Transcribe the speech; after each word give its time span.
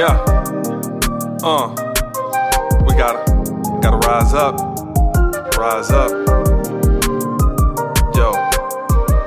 Yeah. 0.00 0.16
Uh. 1.44 1.68
We 2.88 2.94
gotta, 2.96 3.20
gotta 3.82 3.98
rise 4.08 4.32
up. 4.32 4.56
Rise 5.58 5.90
up. 5.90 6.10
Yo. 8.16 8.32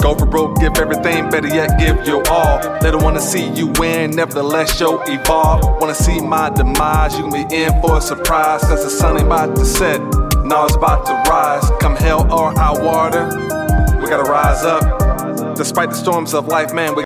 Go 0.02 0.16
for 0.16 0.26
broke, 0.26 0.60
give 0.60 0.76
everything, 0.80 1.30
better 1.30 1.48
yet, 1.48 1.78
give 1.78 2.08
your 2.08 2.28
all. 2.28 2.58
They 2.80 2.90
don't 2.90 3.04
wanna 3.04 3.20
see 3.20 3.52
you 3.52 3.68
win, 3.78 4.16
nevertheless, 4.16 4.76
show 4.76 5.00
evolve. 5.04 5.80
Wanna 5.80 5.94
see 5.94 6.20
my 6.20 6.50
demise, 6.50 7.16
you 7.20 7.30
can 7.30 7.48
be 7.48 7.56
in 7.56 7.80
for 7.80 8.00
a 8.00 8.02
surprise. 8.02 8.62
Cause 8.62 8.84
the 8.84 8.90
sun 8.90 9.18
ain't 9.18 9.28
about 9.28 9.56
to 9.56 9.66
set, 9.66 10.02
now 10.44 10.66
it's 10.66 10.76
about 10.76 11.06
to 11.06 11.14
rise. 11.30 11.70
Come 11.82 11.96
hell 11.96 12.22
or 12.34 12.52
high 12.52 12.74
water, 12.74 13.26
we 14.02 14.10
gotta 14.10 14.24
rise 14.24 14.64
up. 14.64 15.56
Despite 15.56 15.92
the 15.92 15.96
storms 15.96 16.34
of 16.34 16.48
life, 16.48 16.74
man, 16.74 16.96
we 16.96 17.04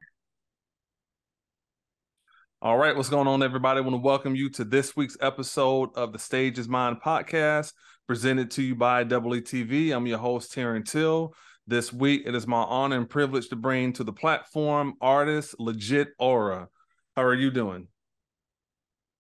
right, 2.98 3.02
what's 3.02 3.10
going 3.10 3.28
on, 3.28 3.44
everybody? 3.44 3.78
I 3.78 3.82
want 3.82 3.94
to 3.94 4.02
welcome 4.02 4.36
you 4.36 4.50
to 4.50 4.64
this 4.64 4.96
week's 4.96 5.18
episode 5.22 5.90
of 5.94 6.14
the 6.14 6.18
Stage 6.18 6.58
is 6.58 6.68
Mine 6.68 6.96
podcast, 6.96 7.74
presented 8.08 8.50
to 8.52 8.64
you 8.64 8.74
by 8.74 9.04
WTV. 9.04 9.96
I'm 9.96 10.08
your 10.08 10.18
host, 10.18 10.52
Terran 10.52 10.84
Till. 10.84 11.36
This 11.68 11.94
week, 11.94 12.24
it 12.26 12.34
is 12.34 12.48
my 12.48 12.64
honor 12.64 12.98
and 12.98 13.08
privilege 13.08 13.50
to 13.50 13.56
bring 13.56 13.94
to 13.94 14.04
the 14.04 14.12
platform 14.12 14.96
artist 15.00 15.54
Legit 15.60 16.08
Aura. 16.18 16.70
How 17.16 17.22
are 17.22 17.36
you 17.36 17.52
doing? 17.52 17.88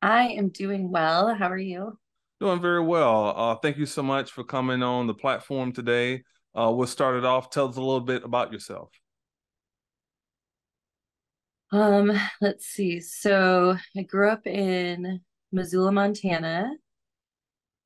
I 0.01 0.29
am 0.29 0.49
doing 0.49 0.89
well. 0.89 1.35
How 1.35 1.51
are 1.51 1.55
you? 1.55 1.99
Doing 2.39 2.59
very 2.59 2.81
well. 2.81 3.31
Uh, 3.37 3.55
thank 3.57 3.77
you 3.77 3.85
so 3.85 4.01
much 4.01 4.31
for 4.31 4.43
coming 4.43 4.81
on 4.81 5.05
the 5.05 5.13
platform 5.13 5.71
today. 5.71 6.23
Uh, 6.55 6.71
we'll 6.75 6.87
start 6.87 7.15
it 7.15 7.25
off. 7.25 7.51
Tell 7.51 7.67
us 7.67 7.75
a 7.75 7.79
little 7.79 8.01
bit 8.01 8.23
about 8.23 8.51
yourself. 8.51 8.89
Um, 11.71 12.11
let's 12.41 12.65
see. 12.65 13.01
So 13.01 13.75
I 13.95 14.03
grew 14.03 14.29
up 14.29 14.47
in 14.47 15.21
Missoula, 15.51 15.91
Montana, 15.91 16.71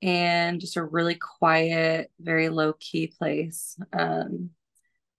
and 0.02 0.59
just 0.59 0.78
a 0.78 0.83
really 0.83 1.16
quiet, 1.16 2.11
very 2.19 2.50
low 2.50 2.73
key 2.73 3.08
place. 3.08 3.78
Um, 3.94 4.52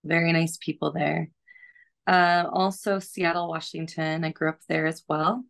very 0.04 0.32
nice 0.32 0.58
people 0.58 0.92
there. 0.92 1.30
Uh, 2.06 2.44
also 2.52 2.98
Seattle, 2.98 3.48
Washington. 3.48 4.24
I 4.24 4.30
grew 4.30 4.48
up 4.48 4.60
there 4.68 4.86
as 4.86 5.02
well. 5.08 5.44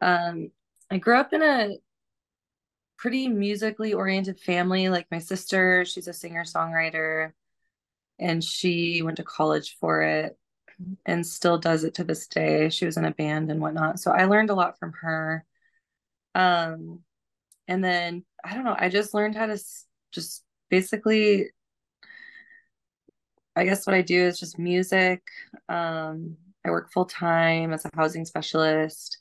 Um, 0.00 0.50
I 0.90 0.98
grew 0.98 1.16
up 1.16 1.32
in 1.32 1.42
a 1.42 1.76
pretty 2.98 3.28
musically 3.28 3.92
oriented 3.92 4.40
family. 4.40 4.88
Like 4.88 5.06
my 5.10 5.18
sister, 5.18 5.84
she's 5.84 6.08
a 6.08 6.12
singer 6.12 6.44
songwriter, 6.44 7.32
and 8.18 8.42
she 8.42 9.02
went 9.02 9.18
to 9.18 9.24
college 9.24 9.76
for 9.78 10.02
it 10.02 10.38
and 11.06 11.26
still 11.26 11.58
does 11.58 11.84
it 11.84 11.94
to 11.94 12.04
this 12.04 12.26
day. 12.28 12.68
She 12.70 12.86
was 12.86 12.96
in 12.96 13.04
a 13.04 13.10
band 13.12 13.50
and 13.50 13.60
whatnot. 13.60 14.00
So 14.00 14.10
I 14.12 14.24
learned 14.26 14.50
a 14.50 14.54
lot 14.54 14.78
from 14.78 14.92
her. 15.02 15.44
Um, 16.34 17.00
and 17.68 17.84
then 17.84 18.24
I 18.44 18.54
don't 18.54 18.64
know, 18.64 18.76
I 18.78 18.88
just 18.90 19.14
learned 19.14 19.36
how 19.36 19.46
to 19.46 19.54
s- 19.54 19.86
just 20.12 20.44
basically, 20.70 21.50
I 23.56 23.64
guess 23.64 23.86
what 23.86 23.94
I 23.94 24.02
do 24.02 24.20
is 24.26 24.38
just 24.38 24.58
music. 24.58 25.22
Um, 25.68 26.36
I 26.64 26.70
work 26.70 26.90
full 26.92 27.04
time 27.04 27.72
as 27.72 27.84
a 27.84 27.90
housing 27.94 28.24
specialist. 28.24 29.18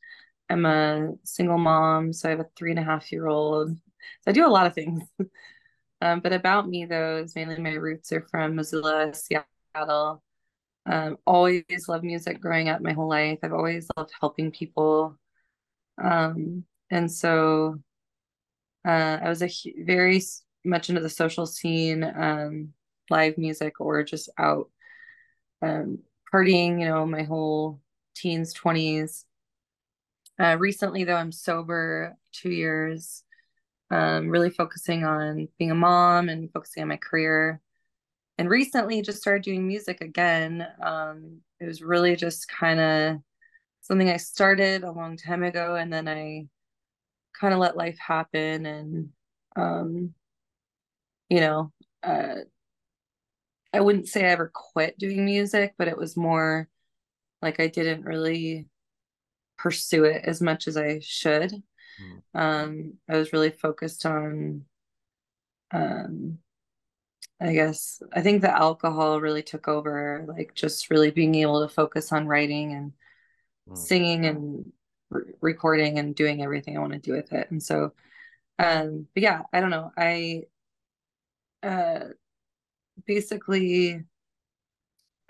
I'm 0.49 0.65
a 0.65 1.13
single 1.23 1.57
mom, 1.57 2.13
so 2.13 2.27
I 2.29 2.31
have 2.31 2.39
a 2.39 2.47
three 2.55 2.71
and 2.71 2.79
a 2.79 2.83
half 2.83 3.11
year 3.11 3.27
old. 3.27 3.71
So 3.71 3.77
I 4.27 4.31
do 4.31 4.45
a 4.45 4.49
lot 4.49 4.67
of 4.67 4.73
things. 4.73 5.03
um, 6.01 6.19
but 6.21 6.33
about 6.33 6.67
me, 6.67 6.85
though, 6.85 7.17
is 7.17 7.35
mainly 7.35 7.59
my 7.59 7.73
roots 7.73 8.11
are 8.11 8.27
from 8.31 8.55
Missoula, 8.55 9.13
Seattle. 9.13 10.23
Um, 10.85 11.17
always 11.25 11.87
loved 11.87 12.03
music 12.03 12.41
growing 12.41 12.69
up 12.69 12.81
my 12.81 12.93
whole 12.93 13.07
life. 13.07 13.39
I've 13.41 13.53
always 13.53 13.87
loved 13.95 14.11
helping 14.19 14.51
people. 14.51 15.17
Um, 16.01 16.65
and 16.89 17.11
so 17.11 17.79
uh, 18.85 19.19
I 19.21 19.29
was 19.29 19.41
a 19.41 19.49
very 19.85 20.21
much 20.65 20.89
into 20.89 21.01
the 21.01 21.09
social 21.09 21.45
scene, 21.45 22.03
um, 22.03 22.73
live 23.09 23.37
music, 23.37 23.79
or 23.79 24.03
just 24.03 24.29
out 24.37 24.69
um, 25.61 25.99
partying, 26.33 26.79
you 26.79 26.85
know, 26.85 27.05
my 27.05 27.23
whole 27.23 27.79
teens, 28.15 28.53
20s. 28.53 29.25
Uh, 30.39 30.57
recently, 30.59 31.03
though, 31.03 31.15
I'm 31.15 31.31
sober 31.31 32.17
two 32.33 32.51
years, 32.51 33.23
um, 33.91 34.29
really 34.29 34.49
focusing 34.49 35.05
on 35.05 35.47
being 35.57 35.71
a 35.71 35.75
mom 35.75 36.27
and 36.27 36.51
focusing 36.51 36.83
on 36.83 36.89
my 36.89 36.97
career 36.97 37.61
and 38.37 38.49
recently 38.49 39.01
just 39.01 39.19
started 39.19 39.43
doing 39.43 39.67
music 39.67 40.01
again. 40.01 40.65
Um, 40.81 41.41
it 41.59 41.65
was 41.65 41.81
really 41.81 42.15
just 42.15 42.47
kind 42.47 42.79
of 42.79 43.17
something 43.81 44.09
I 44.09 44.17
started 44.17 44.83
a 44.83 44.91
long 44.91 45.17
time 45.17 45.43
ago, 45.43 45.75
and 45.75 45.91
then 45.91 46.07
I 46.07 46.47
kind 47.39 47.53
of 47.53 47.59
let 47.59 47.77
life 47.77 47.97
happen, 47.99 48.65
and 48.65 49.09
um, 49.55 50.13
you 51.29 51.39
know, 51.39 51.71
uh, 52.01 52.35
I 53.71 53.81
wouldn't 53.81 54.07
say 54.07 54.25
I 54.25 54.29
ever 54.29 54.51
quit 54.53 54.97
doing 54.97 55.25
music, 55.25 55.73
but 55.77 55.87
it 55.87 55.97
was 55.97 56.15
more 56.15 56.67
like 57.41 57.59
I 57.59 57.67
didn't 57.67 58.05
really 58.05 58.67
pursue 59.57 60.05
it 60.05 60.23
as 60.25 60.41
much 60.41 60.67
as 60.67 60.77
I 60.77 60.99
should. 61.01 61.51
Mm. 62.01 62.39
Um, 62.39 62.93
I 63.09 63.17
was 63.17 63.33
really 63.33 63.51
focused 63.51 64.05
on 64.05 64.65
um 65.71 66.37
I 67.41 67.53
guess 67.53 68.01
I 68.13 68.21
think 68.21 68.41
the 68.41 68.55
alcohol 68.55 69.19
really 69.19 69.43
took 69.43 69.67
over, 69.67 70.25
like 70.27 70.53
just 70.55 70.89
really 70.89 71.11
being 71.11 71.35
able 71.35 71.67
to 71.67 71.73
focus 71.73 72.11
on 72.11 72.27
writing 72.27 72.73
and 72.73 72.93
Mm. 73.69 73.77
singing 73.77 74.25
and 74.25 74.73
re 75.09 75.23
recording 75.41 75.97
and 75.99 76.15
doing 76.15 76.41
everything 76.43 76.77
I 76.77 76.81
want 76.81 76.93
to 76.93 76.99
do 76.99 77.13
with 77.13 77.31
it. 77.33 77.49
And 77.51 77.63
so, 77.63 77.93
um, 78.59 79.07
but 79.13 79.23
yeah, 79.23 79.43
I 79.53 79.61
don't 79.61 79.69
know. 79.71 79.91
I 79.97 80.43
uh 81.61 82.09
basically 83.05 84.03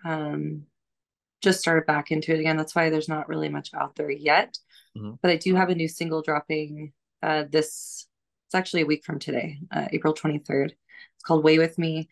um 0.05 0.63
just 1.41 1.59
started 1.59 1.85
back 1.85 2.11
into 2.11 2.33
it 2.33 2.39
again. 2.39 2.57
That's 2.57 2.75
why 2.75 2.89
there's 2.89 3.09
not 3.09 3.29
really 3.29 3.49
much 3.49 3.73
out 3.73 3.95
there 3.95 4.11
yet. 4.11 4.57
Mhm. 4.97 5.19
But 5.21 5.31
I 5.31 5.37
do 5.37 5.55
have 5.55 5.69
a 5.69 5.75
new 5.75 5.87
single 5.87 6.21
dropping 6.21 6.93
uh 7.21 7.45
this 7.49 8.07
it's 8.47 8.55
actually 8.55 8.83
a 8.83 8.85
week 8.85 9.03
from 9.05 9.19
today, 9.19 9.59
uh, 9.71 9.87
April 9.91 10.13
23rd. 10.13 10.75
Called 11.23 11.43
Way 11.43 11.57
With 11.59 11.77
Me. 11.77 12.09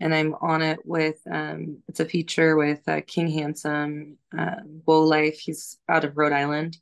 And 0.00 0.14
I'm 0.14 0.34
on 0.40 0.62
it 0.62 0.80
with 0.84 1.20
um 1.30 1.78
it's 1.88 2.00
a 2.00 2.04
feature 2.06 2.56
with 2.56 2.80
uh, 2.88 3.00
King 3.06 3.28
Handsome, 3.30 4.18
um, 4.36 4.82
Woe 4.86 5.02
Life. 5.04 5.38
He's 5.40 5.78
out 5.88 6.04
of 6.04 6.16
Rhode 6.16 6.32
Island. 6.32 6.78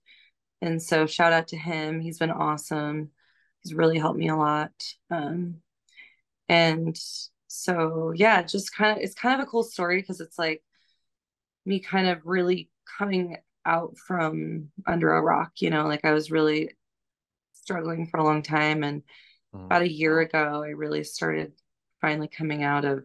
And 0.62 0.82
so 0.82 1.06
shout 1.06 1.32
out 1.32 1.48
to 1.48 1.58
him. 1.58 2.00
He's 2.00 2.18
been 2.18 2.30
awesome. 2.32 3.10
He's 3.62 3.74
really 3.74 3.98
helped 3.98 4.18
me 4.18 4.28
a 4.28 4.36
lot. 4.36 4.72
Um 5.10 5.56
and 6.48 6.98
so 7.48 8.12
yeah, 8.14 8.42
just 8.42 8.74
kind 8.74 8.96
of 8.98 9.02
it's 9.04 9.14
kind 9.14 9.40
of 9.40 9.46
a 9.46 9.50
cool 9.50 9.62
story 9.62 10.00
because 10.00 10.20
it's 10.20 10.38
like 10.38 10.62
me 11.66 11.80
kind 11.80 12.08
of 12.08 12.20
really 12.24 12.70
coming 12.98 13.36
out 13.66 13.96
from 13.98 14.70
under 14.86 15.12
a 15.12 15.22
rock, 15.22 15.52
you 15.60 15.70
know, 15.70 15.86
like 15.86 16.04
I 16.04 16.12
was 16.12 16.30
really 16.30 16.70
struggling 17.52 18.06
for 18.08 18.18
a 18.18 18.24
long 18.24 18.42
time. 18.42 18.84
And 18.84 19.02
Mm. 19.52 19.70
about 19.70 19.82
a 19.82 19.92
year 19.92 20.20
ago, 20.20 20.62
I 20.64 20.70
really 20.70 21.04
started 21.04 21.52
finally 22.00 22.28
coming 22.28 22.62
out 22.62 22.84
of 22.84 23.04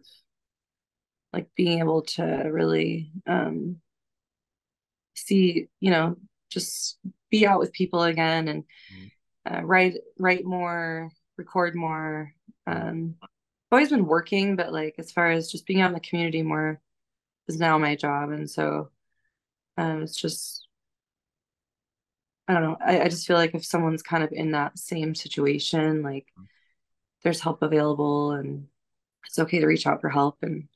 like 1.32 1.48
being 1.56 1.80
able 1.80 2.02
to 2.02 2.22
really 2.24 3.10
um, 3.26 3.76
see, 5.14 5.68
you 5.80 5.90
know, 5.90 6.16
just 6.50 6.98
be 7.30 7.46
out 7.46 7.58
with 7.58 7.72
people 7.72 8.02
again 8.02 8.48
and 8.48 8.64
Mm. 8.92 9.10
uh, 9.50 9.62
write, 9.64 9.94
write 10.18 10.44
more, 10.44 11.10
record 11.36 11.74
more. 11.74 12.32
Um, 12.66 13.16
I've 13.22 13.28
always 13.72 13.90
been 13.90 14.06
working, 14.06 14.56
but 14.56 14.72
like 14.72 14.94
as 14.98 15.10
far 15.10 15.30
as 15.30 15.50
just 15.50 15.66
being 15.66 15.80
out 15.80 15.88
in 15.88 15.94
the 15.94 16.00
community 16.00 16.42
more 16.42 16.80
is 17.48 17.58
now 17.58 17.78
my 17.78 17.96
job. 17.96 18.30
And 18.30 18.48
so 18.48 18.90
um, 19.76 20.02
it's 20.02 20.16
just, 20.16 20.68
I 22.48 22.54
don't 22.54 22.62
know. 22.62 22.76
I, 22.80 23.00
I 23.02 23.08
just 23.08 23.26
feel 23.26 23.36
like 23.36 23.54
if 23.54 23.64
someone's 23.64 24.02
kind 24.02 24.22
of 24.22 24.30
in 24.32 24.52
that 24.52 24.78
same 24.78 25.14
situation, 25.14 26.02
like 26.02 26.26
there's 27.24 27.40
help 27.40 27.62
available 27.62 28.32
and 28.32 28.68
it's 29.26 29.38
okay 29.38 29.60
to 29.60 29.66
reach 29.66 29.86
out 29.86 30.00
for 30.00 30.08
help. 30.08 30.38
And 30.42 30.68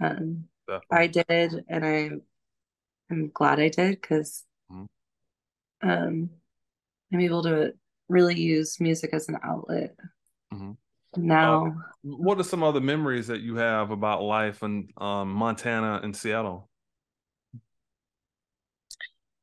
um, 0.00 0.44
I 0.90 1.06
did, 1.06 1.64
and 1.68 1.84
I 1.84 2.10
I'm 3.10 3.30
glad 3.32 3.60
I 3.60 3.68
did 3.68 4.00
because 4.00 4.44
Mhm. 4.70 4.86
um, 5.82 6.30
I'm 7.12 7.20
able 7.20 7.42
to 7.42 7.74
really 8.08 8.38
use 8.38 8.80
music 8.80 9.10
as 9.12 9.28
an 9.28 9.38
outlet 9.42 9.94
Mhm. 10.52 10.76
Uh, 11.14 11.16
now. 11.16 11.74
what 12.02 12.38
are 12.38 12.44
some 12.44 12.62
other 12.62 12.80
memories 12.80 13.26
that 13.26 13.40
you 13.40 13.56
have 13.56 13.90
about 13.90 14.22
life 14.22 14.62
in 14.62 14.88
um, 14.96 15.30
Montana 15.30 16.00
and 16.02 16.16
Seattle? 16.16 16.68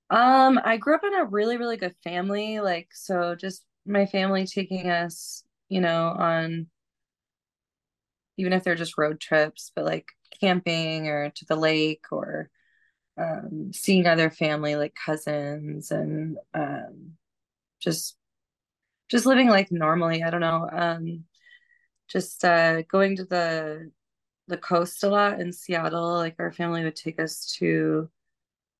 Um, 0.09 0.59
I 0.63 0.77
grew 0.77 0.95
up 0.95 1.03
in 1.03 1.13
a 1.13 1.25
really, 1.25 1.57
really 1.57 1.77
good 1.77 1.95
family. 2.03 2.59
Like, 2.59 2.89
so 2.93 3.35
just 3.35 3.63
my 3.85 4.05
family 4.05 4.45
taking 4.47 4.89
us, 4.89 5.43
you 5.69 5.81
know, 5.81 6.07
on 6.09 6.67
even 8.39 8.53
if 8.53 8.63
they're 8.63 8.75
just 8.75 8.97
road 8.97 9.19
trips, 9.19 9.71
but 9.75 9.85
like 9.85 10.07
camping 10.39 11.07
or 11.07 11.29
to 11.31 11.45
the 11.45 11.55
lake 11.55 12.05
or 12.11 12.49
um, 13.17 13.71
seeing 13.73 14.07
other 14.07 14.29
family 14.29 14.75
like 14.75 14.95
cousins 14.95 15.91
and 15.91 16.37
um, 16.53 17.13
just 17.81 18.15
just 19.09 19.25
living 19.25 19.49
like 19.49 19.71
normally. 19.71 20.23
I 20.23 20.29
don't 20.29 20.41
know. 20.41 20.69
Um, 20.71 21.25
just 22.07 22.43
uh, 22.45 22.83
going 22.83 23.17
to 23.17 23.25
the 23.25 23.91
the 24.47 24.57
coast 24.57 25.03
a 25.03 25.09
lot 25.09 25.39
in 25.41 25.51
Seattle. 25.53 26.13
Like 26.15 26.35
our 26.39 26.51
family 26.51 26.83
would 26.83 26.95
take 26.95 27.19
us 27.19 27.55
to 27.59 28.09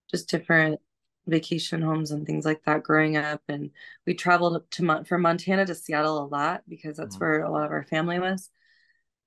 just 0.09 0.29
different 0.29 0.79
vacation 1.27 1.81
homes 1.81 2.11
and 2.11 2.25
things 2.25 2.45
like 2.45 2.63
that 2.65 2.83
growing 2.83 3.17
up. 3.17 3.41
And 3.50 3.71
we 4.07 4.13
traveled 4.13 4.63
to 4.71 5.03
from 5.06 5.21
Montana 5.21 5.65
to 5.65 5.75
Seattle 5.75 6.23
a 6.23 6.27
lot 6.27 6.63
because 6.67 6.97
that's 6.97 7.15
mm-hmm. 7.15 7.25
where 7.25 7.41
a 7.44 7.51
lot 7.51 7.65
of 7.65 7.71
our 7.71 7.83
family 7.83 8.19
was. 8.19 8.50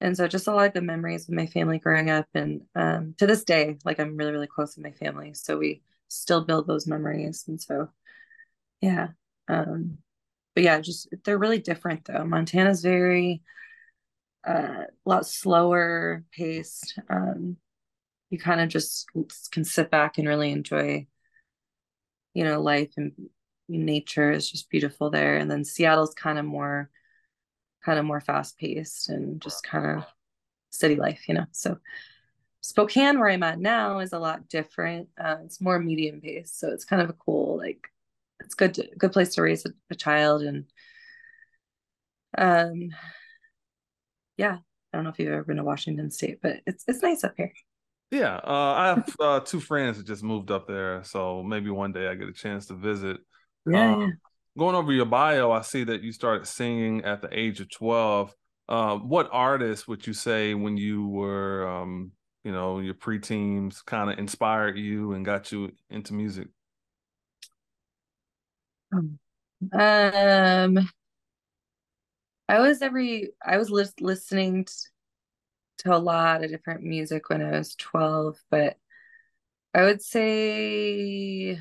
And 0.02 0.16
so 0.16 0.28
just 0.28 0.48
a 0.48 0.52
lot 0.52 0.66
of 0.66 0.74
good 0.74 0.84
memories 0.84 1.26
with 1.26 1.36
my 1.36 1.46
family 1.46 1.78
growing 1.78 2.10
up. 2.10 2.26
And 2.34 2.62
um, 2.74 3.14
to 3.18 3.26
this 3.26 3.44
day, 3.44 3.78
like 3.84 4.00
I'm 4.00 4.16
really, 4.16 4.32
really 4.32 4.46
close 4.46 4.76
with 4.76 4.84
my 4.84 4.92
family. 4.92 5.32
So 5.34 5.56
we 5.56 5.82
still 6.08 6.44
build 6.44 6.66
those 6.66 6.86
memories. 6.86 7.44
And 7.46 7.60
so, 7.60 7.88
yeah. 8.80 9.08
Um, 9.48 9.98
but 10.54 10.64
yeah, 10.64 10.80
just 10.80 11.08
they're 11.24 11.38
really 11.38 11.60
different 11.60 12.04
though. 12.04 12.24
Montana's 12.24 12.82
very, 12.82 13.42
uh, 14.46 14.84
a 14.84 15.08
lot 15.08 15.26
slower 15.26 16.24
paced. 16.32 16.98
Um, 17.08 17.56
you 18.30 18.38
kind 18.38 18.60
of 18.60 18.68
just 18.68 19.06
can 19.52 19.64
sit 19.64 19.90
back 19.90 20.18
and 20.18 20.26
really 20.26 20.50
enjoy 20.50 21.06
you 22.34 22.44
know 22.44 22.60
life 22.60 22.90
and 22.96 23.12
nature 23.68 24.32
is 24.32 24.50
just 24.50 24.70
beautiful 24.70 25.10
there 25.10 25.36
and 25.36 25.50
then 25.50 25.64
seattle's 25.64 26.14
kind 26.14 26.38
of 26.38 26.44
more 26.44 26.90
kind 27.84 27.98
of 27.98 28.04
more 28.04 28.20
fast 28.20 28.58
paced 28.58 29.08
and 29.08 29.40
just 29.40 29.62
kind 29.64 29.98
of 29.98 30.04
city 30.70 30.96
life 30.96 31.28
you 31.28 31.34
know 31.34 31.44
so 31.52 31.76
spokane 32.60 33.18
where 33.18 33.28
i'm 33.28 33.42
at 33.42 33.58
now 33.58 33.98
is 33.98 34.12
a 34.12 34.18
lot 34.18 34.48
different 34.48 35.08
uh, 35.20 35.36
it's 35.44 35.60
more 35.60 35.78
medium 35.78 36.20
paced 36.20 36.58
so 36.58 36.68
it's 36.68 36.84
kind 36.84 37.02
of 37.02 37.10
a 37.10 37.14
cool 37.14 37.58
like 37.58 37.88
it's 38.40 38.54
good 38.54 38.74
to, 38.74 38.88
good 38.98 39.12
place 39.12 39.34
to 39.34 39.42
raise 39.42 39.64
a, 39.66 39.70
a 39.90 39.94
child 39.94 40.42
and 40.42 40.64
um 42.38 42.90
yeah 44.36 44.58
i 44.92 44.96
don't 44.96 45.04
know 45.04 45.10
if 45.10 45.18
you've 45.18 45.32
ever 45.32 45.44
been 45.44 45.56
to 45.56 45.64
washington 45.64 46.10
state 46.10 46.38
but 46.42 46.60
it's 46.66 46.84
it's 46.88 47.02
nice 47.02 47.24
up 47.24 47.34
here 47.36 47.52
yeah, 48.12 48.36
uh, 48.44 48.74
I 48.76 48.86
have 48.88 49.16
uh, 49.18 49.40
two 49.40 49.58
friends 49.58 49.96
that 49.96 50.06
just 50.06 50.22
moved 50.22 50.50
up 50.50 50.68
there, 50.68 51.02
so 51.02 51.42
maybe 51.42 51.70
one 51.70 51.92
day 51.92 52.08
I 52.08 52.14
get 52.14 52.28
a 52.28 52.32
chance 52.32 52.66
to 52.66 52.74
visit. 52.74 53.16
Yeah, 53.64 53.94
um, 53.94 54.00
yeah. 54.02 54.08
Going 54.58 54.74
over 54.74 54.92
your 54.92 55.06
bio, 55.06 55.50
I 55.50 55.62
see 55.62 55.84
that 55.84 56.02
you 56.02 56.12
started 56.12 56.46
singing 56.46 57.04
at 57.04 57.22
the 57.22 57.28
age 57.36 57.60
of 57.60 57.70
twelve. 57.70 58.34
Uh, 58.68 58.96
what 58.96 59.28
artists 59.32 59.88
would 59.88 60.06
you 60.06 60.12
say 60.12 60.54
when 60.54 60.76
you 60.76 61.08
were, 61.08 61.66
um, 61.68 62.12
you 62.44 62.52
know, 62.52 62.78
your 62.78 62.94
preteens 62.94 63.84
kind 63.84 64.10
of 64.10 64.18
inspired 64.18 64.76
you 64.76 65.12
and 65.12 65.24
got 65.24 65.52
you 65.52 65.72
into 65.90 66.14
music? 66.14 66.48
Um, 68.92 69.18
I 72.48 72.58
was 72.58 72.82
every 72.82 73.30
I 73.44 73.56
was 73.56 73.70
li- 73.70 73.86
listening 74.00 74.66
to 75.78 75.94
a 75.94 75.98
lot 75.98 76.44
of 76.44 76.50
different 76.50 76.82
music 76.82 77.28
when 77.30 77.42
I 77.42 77.52
was 77.58 77.74
12, 77.76 78.38
but 78.50 78.76
I 79.74 79.82
would 79.84 80.02
say 80.02 81.58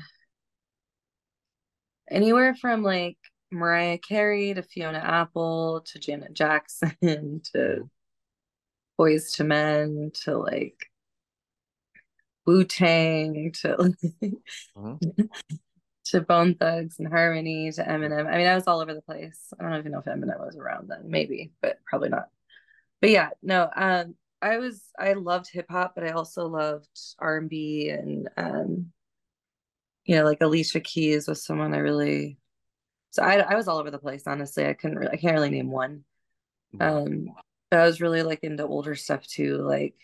anywhere 2.12 2.54
from 2.54 2.82
like 2.82 3.18
Mariah 3.50 3.98
Carey 3.98 4.54
to 4.54 4.62
Fiona 4.62 4.98
Apple 4.98 5.82
to 5.86 5.98
Janet 5.98 6.34
Jackson 6.34 6.96
to 7.52 7.90
Boyz 8.98 9.40
II 9.40 9.46
Men 9.46 10.10
to 10.24 10.38
like 10.38 10.90
Wu 12.46 12.64
Tang 12.64 13.52
to 13.60 13.74
uh-huh. 13.80 14.96
to 16.06 16.20
Bone 16.20 16.54
Thugs-n-Harmony 16.54 17.72
to 17.72 17.84
Eminem. 17.84 18.26
I 18.26 18.36
mean, 18.38 18.46
I 18.46 18.54
was 18.54 18.66
all 18.66 18.80
over 18.80 18.92
the 18.92 19.02
place. 19.02 19.52
I 19.58 19.62
don't 19.62 19.78
even 19.78 19.92
know 19.92 20.00
if 20.00 20.04
Eminem 20.04 20.38
was 20.44 20.56
around 20.56 20.88
then, 20.88 21.02
maybe, 21.04 21.52
but 21.60 21.78
probably 21.86 22.08
not 22.08 22.28
but 23.02 23.10
yeah, 23.10 23.30
no, 23.42 23.68
um, 23.74 24.14
I 24.40 24.58
was 24.58 24.80
I 24.98 25.12
loved 25.14 25.50
hip 25.50 25.66
hop, 25.68 25.94
but 25.94 26.04
I 26.04 26.10
also 26.10 26.46
loved 26.46 26.88
R 27.18 27.36
and 27.36 27.50
B 27.50 27.90
and 27.90 28.30
um, 28.36 28.92
you 30.04 30.16
know, 30.16 30.24
like 30.24 30.40
Alicia 30.40 30.80
Keys 30.80 31.28
was 31.28 31.44
someone 31.44 31.74
I 31.74 31.78
really. 31.78 32.38
So 33.10 33.22
I 33.22 33.36
I 33.36 33.54
was 33.54 33.68
all 33.68 33.78
over 33.78 33.90
the 33.90 33.98
place. 33.98 34.24
Honestly, 34.26 34.66
I 34.66 34.74
couldn't 34.74 34.98
really, 34.98 35.12
I 35.12 35.16
can't 35.16 35.34
really 35.34 35.50
name 35.50 35.70
one. 35.70 36.04
Um, 36.80 37.26
but 37.70 37.80
I 37.80 37.86
was 37.86 38.00
really 38.00 38.22
like 38.22 38.40
into 38.42 38.66
older 38.66 38.94
stuff 38.94 39.26
too, 39.26 39.58
like 39.58 39.94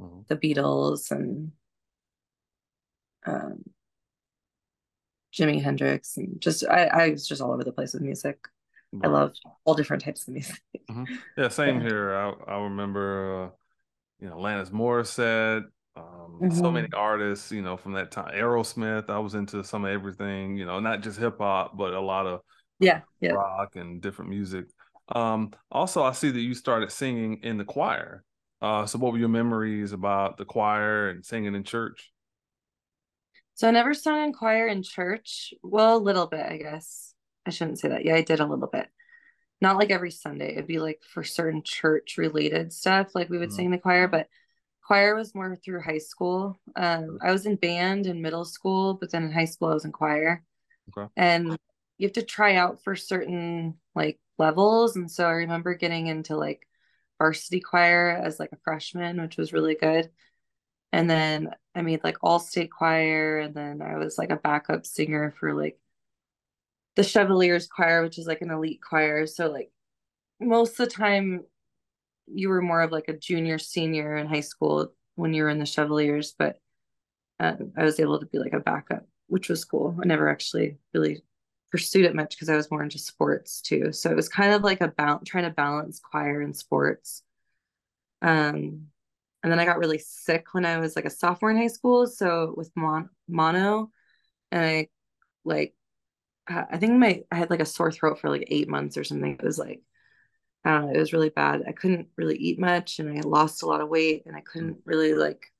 mm-hmm. 0.00 0.22
the 0.28 0.36
Beatles 0.36 1.10
and 1.10 1.52
um, 3.26 3.62
Jimi 5.32 5.62
Hendrix, 5.62 6.16
and 6.16 6.40
just 6.40 6.64
I 6.66 6.86
I 6.86 7.10
was 7.10 7.26
just 7.26 7.40
all 7.40 7.52
over 7.52 7.64
the 7.64 7.72
place 7.72 7.94
with 7.94 8.02
music. 8.02 8.38
I 9.02 9.06
love 9.06 9.32
all 9.64 9.74
different 9.74 10.04
types 10.04 10.28
of 10.28 10.34
music. 10.34 10.60
Mm-hmm. 10.90 11.14
Yeah, 11.38 11.48
same 11.48 11.80
yeah. 11.80 11.88
here. 11.88 12.14
I, 12.14 12.32
I 12.46 12.62
remember, 12.64 13.44
uh, 13.44 13.50
you 14.20 14.28
know, 14.28 14.36
Alanis 14.36 14.70
Morissette, 14.70 15.64
um, 15.96 16.38
mm-hmm. 16.40 16.50
so 16.50 16.70
many 16.70 16.88
artists, 16.94 17.52
you 17.52 17.62
know, 17.62 17.76
from 17.76 17.92
that 17.92 18.10
time. 18.10 18.34
Aerosmith, 18.34 19.10
I 19.10 19.18
was 19.18 19.34
into 19.34 19.62
some 19.62 19.84
of 19.84 19.90
everything, 19.90 20.56
you 20.56 20.64
know, 20.64 20.80
not 20.80 21.02
just 21.02 21.18
hip 21.18 21.38
hop, 21.38 21.76
but 21.76 21.92
a 21.92 22.00
lot 22.00 22.26
of 22.26 22.40
yeah, 22.78 23.02
yeah, 23.20 23.32
rock 23.32 23.76
and 23.76 24.00
different 24.00 24.30
music. 24.30 24.66
Um, 25.08 25.52
also, 25.70 26.02
I 26.02 26.12
see 26.12 26.30
that 26.30 26.40
you 26.40 26.54
started 26.54 26.90
singing 26.90 27.40
in 27.42 27.58
the 27.58 27.64
choir. 27.64 28.24
Uh, 28.62 28.86
so, 28.86 28.98
what 28.98 29.12
were 29.12 29.18
your 29.18 29.28
memories 29.28 29.92
about 29.92 30.38
the 30.38 30.44
choir 30.44 31.10
and 31.10 31.24
singing 31.24 31.54
in 31.54 31.64
church? 31.64 32.10
So, 33.54 33.68
I 33.68 33.70
never 33.70 33.92
sung 33.92 34.22
in 34.22 34.32
choir 34.32 34.66
in 34.68 34.82
church. 34.82 35.52
Well, 35.62 35.96
a 35.96 35.98
little 35.98 36.26
bit, 36.26 36.46
I 36.46 36.56
guess. 36.56 37.14
I 37.44 37.50
shouldn't 37.50 37.80
say 37.80 37.88
that. 37.88 38.04
Yeah, 38.04 38.14
I 38.14 38.22
did 38.22 38.40
a 38.40 38.46
little 38.46 38.68
bit. 38.68 38.86
Not 39.60 39.76
like 39.76 39.90
every 39.90 40.10
Sunday. 40.10 40.52
It'd 40.52 40.66
be 40.66 40.78
like 40.78 41.02
for 41.12 41.22
certain 41.22 41.62
church 41.62 42.16
related 42.16 42.72
stuff, 42.72 43.14
like 43.14 43.28
we 43.28 43.38
would 43.38 43.50
mm-hmm. 43.50 43.56
sing 43.56 43.70
the 43.70 43.78
choir, 43.78 44.08
but 44.08 44.28
choir 44.92 45.14
was 45.14 45.34
more 45.34 45.56
through 45.56 45.80
high 45.80 45.96
school. 45.96 46.60
Um, 46.76 47.18
I 47.22 47.32
was 47.32 47.46
in 47.46 47.56
band 47.56 48.06
in 48.06 48.20
middle 48.20 48.44
school, 48.44 48.92
but 48.92 49.10
then 49.10 49.24
in 49.24 49.32
high 49.32 49.46
school 49.46 49.68
I 49.68 49.74
was 49.74 49.86
in 49.86 49.92
choir. 49.92 50.44
Okay. 50.94 51.10
And 51.16 51.56
you 51.96 52.06
have 52.06 52.12
to 52.12 52.22
try 52.22 52.56
out 52.56 52.84
for 52.84 52.94
certain 52.94 53.78
like 53.94 54.20
levels. 54.38 54.96
And 54.96 55.10
so 55.10 55.26
I 55.26 55.30
remember 55.30 55.72
getting 55.72 56.08
into 56.08 56.36
like 56.36 56.68
varsity 57.16 57.60
choir 57.60 58.20
as 58.22 58.38
like 58.38 58.52
a 58.52 58.58
freshman, 58.64 59.18
which 59.18 59.38
was 59.38 59.54
really 59.54 59.76
good. 59.76 60.10
And 60.92 61.08
then 61.08 61.54
I 61.74 61.80
made 61.80 62.04
like 62.04 62.18
all 62.20 62.38
state 62.38 62.70
choir, 62.70 63.38
and 63.38 63.54
then 63.54 63.80
I 63.80 63.96
was 63.96 64.18
like 64.18 64.28
a 64.28 64.36
backup 64.36 64.84
singer 64.84 65.34
for 65.40 65.54
like 65.54 65.78
the 66.96 67.02
Chevaliers 67.02 67.66
choir, 67.66 68.02
which 68.02 68.18
is 68.18 68.26
like 68.26 68.42
an 68.42 68.50
elite 68.50 68.82
choir. 68.86 69.26
So 69.26 69.50
like 69.50 69.72
most 70.38 70.72
of 70.72 70.86
the 70.86 70.94
time 70.94 71.44
you 72.26 72.48
were 72.48 72.62
more 72.62 72.82
of 72.82 72.92
like 72.92 73.08
a 73.08 73.16
junior 73.16 73.58
senior 73.58 74.16
in 74.16 74.26
high 74.26 74.40
school 74.40 74.92
when 75.14 75.34
you 75.34 75.42
were 75.42 75.50
in 75.50 75.58
the 75.58 75.66
Chevaliers, 75.66 76.34
but 76.38 76.58
uh, 77.40 77.54
I 77.76 77.84
was 77.84 78.00
able 78.00 78.20
to 78.20 78.26
be 78.26 78.38
like 78.38 78.52
a 78.52 78.60
backup, 78.60 79.06
which 79.26 79.48
was 79.48 79.64
cool. 79.64 79.96
I 80.02 80.06
never 80.06 80.28
actually 80.28 80.78
really 80.94 81.22
pursued 81.70 82.04
it 82.04 82.14
much 82.14 82.30
because 82.30 82.48
I 82.48 82.56
was 82.56 82.70
more 82.70 82.82
into 82.82 82.98
sports 82.98 83.60
too. 83.60 83.92
So 83.92 84.10
it 84.10 84.16
was 84.16 84.28
kind 84.28 84.52
of 84.52 84.62
like 84.62 84.80
a 84.80 84.92
trying 85.24 85.44
to 85.44 85.50
balance 85.50 86.00
choir 86.00 86.40
and 86.40 86.56
sports. 86.56 87.22
Um, 88.20 88.88
and 89.42 89.50
then 89.50 89.58
I 89.58 89.64
got 89.64 89.78
really 89.78 89.98
sick 89.98 90.54
when 90.54 90.64
I 90.64 90.78
was 90.78 90.94
like 90.94 91.04
a 91.04 91.10
sophomore 91.10 91.50
in 91.50 91.56
high 91.56 91.66
school. 91.66 92.06
So 92.06 92.54
with 92.56 92.70
mon- 92.76 93.10
mono, 93.28 93.90
and 94.52 94.64
I 94.64 94.88
like 95.44 95.74
I 96.46 96.76
think 96.78 96.94
my 96.94 97.22
I 97.30 97.36
had 97.36 97.50
like 97.50 97.60
a 97.60 97.66
sore 97.66 97.92
throat 97.92 98.20
for 98.20 98.30
like 98.30 98.44
eight 98.48 98.68
months 98.68 98.96
or 98.96 99.04
something. 99.04 99.32
It 99.32 99.44
was 99.44 99.58
like 99.58 99.82
I 100.64 100.70
don't 100.70 100.86
know, 100.86 100.92
it 100.92 100.98
was 100.98 101.12
really 101.12 101.30
bad. 101.30 101.64
I 101.66 101.72
couldn't 101.72 102.08
really 102.16 102.36
eat 102.36 102.58
much 102.58 102.98
and 102.98 103.18
I 103.18 103.22
lost 103.22 103.62
a 103.62 103.66
lot 103.66 103.80
of 103.80 103.88
weight 103.88 104.24
and 104.26 104.36
I 104.36 104.40
couldn't 104.40 104.78
really 104.84 105.14
like 105.14 105.52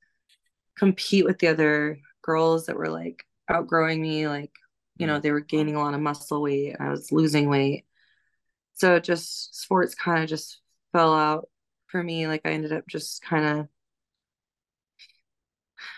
compete 0.77 1.25
with 1.25 1.39
the 1.39 1.47
other 1.47 1.99
girls 2.21 2.67
that 2.67 2.77
were 2.77 2.89
like 2.89 3.25
outgrowing 3.49 4.01
me. 4.01 4.27
Like, 4.27 4.51
you 4.97 5.07
know, 5.07 5.19
they 5.19 5.31
were 5.31 5.41
gaining 5.41 5.75
a 5.75 5.79
lot 5.79 5.93
of 5.93 5.99
muscle 5.99 6.41
weight. 6.41 6.75
I 6.79 6.89
was 6.89 7.11
losing 7.11 7.49
weight. 7.49 7.85
So 8.75 8.99
just 8.99 9.55
sports 9.55 9.93
kind 9.95 10.23
of 10.23 10.29
just 10.29 10.59
fell 10.93 11.13
out 11.13 11.49
for 11.87 12.01
me. 12.01 12.27
Like 12.27 12.41
I 12.45 12.51
ended 12.51 12.71
up 12.71 12.87
just 12.87 13.21
kind 13.21 13.59
of 13.59 13.67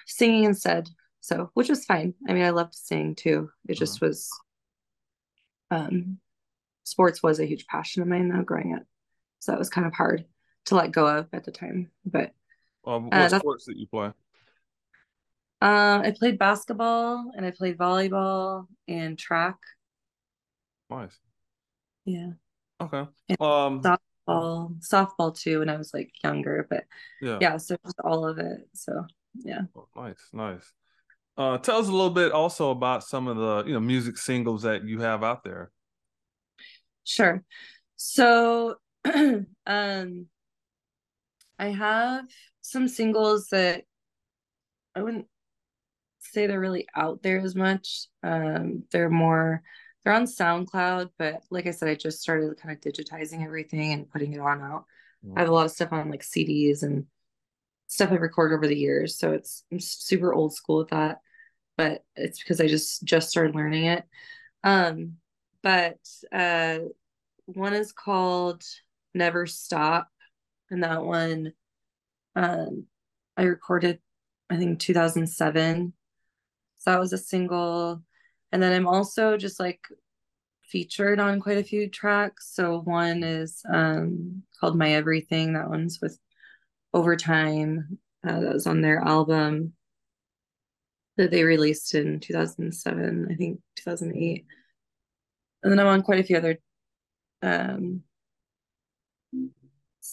singing 0.07 0.45
instead. 0.45 0.89
So, 1.21 1.49
which 1.53 1.69
was 1.69 1.85
fine. 1.85 2.13
I 2.27 2.33
mean, 2.33 2.43
I 2.43 2.51
loved 2.51 2.73
to 2.73 2.79
sing 2.79 3.15
too. 3.15 3.49
It 3.67 3.77
just 3.77 3.97
uh-huh. 3.97 4.07
was 4.07 4.29
um, 5.71 6.19
sports 6.83 7.23
was 7.23 7.39
a 7.39 7.45
huge 7.45 7.65
passion 7.67 8.01
of 8.01 8.07
mine 8.07 8.29
though 8.29 8.43
growing 8.43 8.75
up. 8.75 8.83
So 9.45 9.51
that 9.51 9.59
was 9.59 9.69
kind 9.69 9.85
of 9.85 9.93
hard 9.93 10.25
to 10.65 10.75
let 10.75 10.91
go 10.91 11.05
of 11.05 11.27
at 11.31 11.43
the 11.43 11.51
time. 11.51 11.91
But 12.03 12.31
um, 12.83 13.11
what 13.11 13.31
uh, 13.31 13.39
sports 13.39 13.65
did 13.65 13.77
you 13.77 13.85
play? 13.85 14.07
Uh, 15.61 16.01
I 16.03 16.15
played 16.17 16.39
basketball 16.39 17.31
and 17.37 17.45
I 17.45 17.51
played 17.51 17.77
volleyball 17.77 18.65
and 18.87 19.19
track. 19.19 19.57
Nice. 20.89 21.19
Yeah. 22.05 22.31
Okay. 22.81 23.05
And 23.29 23.39
um 23.39 23.83
softball, 23.83 24.79
softball 24.81 25.39
too 25.39 25.59
when 25.59 25.69
I 25.69 25.77
was 25.77 25.93
like 25.93 26.11
younger, 26.23 26.65
but 26.67 26.85
yeah, 27.21 27.37
yeah, 27.39 27.57
so 27.57 27.77
just 27.85 27.99
all 28.03 28.27
of 28.27 28.39
it. 28.39 28.67
So 28.73 29.05
yeah. 29.35 29.61
Oh, 29.75 29.87
nice, 29.95 30.29
nice. 30.33 30.73
Uh, 31.37 31.59
tell 31.59 31.77
us 31.77 31.87
a 31.87 31.91
little 31.91 32.09
bit 32.09 32.31
also 32.31 32.71
about 32.71 33.03
some 33.03 33.27
of 33.27 33.37
the 33.37 33.63
you 33.67 33.73
know 33.73 33.79
music 33.79 34.17
singles 34.17 34.63
that 34.63 34.85
you 34.85 35.01
have 35.01 35.23
out 35.23 35.43
there. 35.43 35.69
Sure. 37.03 37.43
So 37.95 38.77
um 39.65 40.27
I 41.57 41.67
have 41.69 42.25
some 42.61 42.87
singles 42.87 43.47
that 43.51 43.83
I 44.95 45.03
wouldn't 45.03 45.27
say 46.19 46.47
they're 46.47 46.59
really 46.59 46.87
out 46.95 47.21
there 47.21 47.39
as 47.39 47.55
much. 47.55 48.07
Um 48.23 48.83
they're 48.91 49.09
more 49.09 49.61
they're 50.03 50.13
on 50.13 50.25
SoundCloud, 50.25 51.09
but 51.17 51.43
like 51.49 51.65
I 51.65 51.71
said, 51.71 51.89
I 51.89 51.95
just 51.95 52.21
started 52.21 52.55
kind 52.57 52.75
of 52.75 52.81
digitizing 52.81 53.43
everything 53.43 53.91
and 53.91 54.09
putting 54.09 54.33
it 54.33 54.39
on 54.39 54.61
out. 54.61 54.85
I 55.35 55.39
have 55.39 55.49
a 55.49 55.53
lot 55.53 55.65
of 55.65 55.71
stuff 55.71 55.91
on 55.91 56.11
like 56.11 56.21
CDs 56.21 56.83
and 56.83 57.05
stuff 57.87 58.11
I 58.11 58.15
record 58.15 58.53
over 58.53 58.67
the 58.67 58.77
years. 58.77 59.17
So 59.17 59.31
it's 59.31 59.63
I'm 59.71 59.79
super 59.79 60.33
old 60.33 60.53
school 60.53 60.77
with 60.77 60.89
that, 60.89 61.21
but 61.77 62.03
it's 62.15 62.39
because 62.39 62.61
I 62.61 62.67
just 62.67 63.03
just 63.03 63.29
started 63.29 63.55
learning 63.55 63.85
it. 63.85 64.03
Um, 64.63 65.17
but 65.63 65.97
uh, 66.31 66.79
one 67.45 67.73
is 67.73 67.91
called 67.91 68.63
Never 69.15 69.47
Stop, 69.47 70.09
and 70.69 70.83
that 70.83 71.03
one 71.03 71.53
um, 72.35 72.85
I 73.37 73.43
recorded 73.43 73.99
I 74.49 74.57
think 74.57 74.79
2007. 74.79 75.93
So 76.77 76.91
that 76.91 76.99
was 76.99 77.13
a 77.13 77.17
single. 77.17 78.03
And 78.51 78.61
then 78.61 78.73
I'm 78.73 78.87
also 78.87 79.37
just 79.37 79.59
like 79.59 79.81
featured 80.63 81.19
on 81.19 81.39
quite 81.39 81.57
a 81.57 81.63
few 81.63 81.89
tracks. 81.89 82.51
So 82.53 82.81
one 82.81 83.23
is 83.23 83.61
um, 83.71 84.43
called 84.59 84.77
My 84.77 84.93
Everything. 84.93 85.53
That 85.53 85.69
one's 85.69 85.99
with 86.01 86.17
Overtime. 86.93 87.97
Uh, 88.25 88.39
that 88.39 88.53
was 88.53 88.67
on 88.67 88.81
their 88.81 88.99
album 88.99 89.73
that 91.17 91.31
they 91.31 91.43
released 91.43 91.95
in 91.95 92.19
2007, 92.19 93.27
I 93.31 93.35
think 93.35 93.59
2008. 93.77 94.45
And 95.63 95.71
then 95.71 95.79
I'm 95.79 95.87
on 95.87 96.01
quite 96.01 96.19
a 96.19 96.23
few 96.23 96.37
other 96.37 96.59
um, 97.41 98.01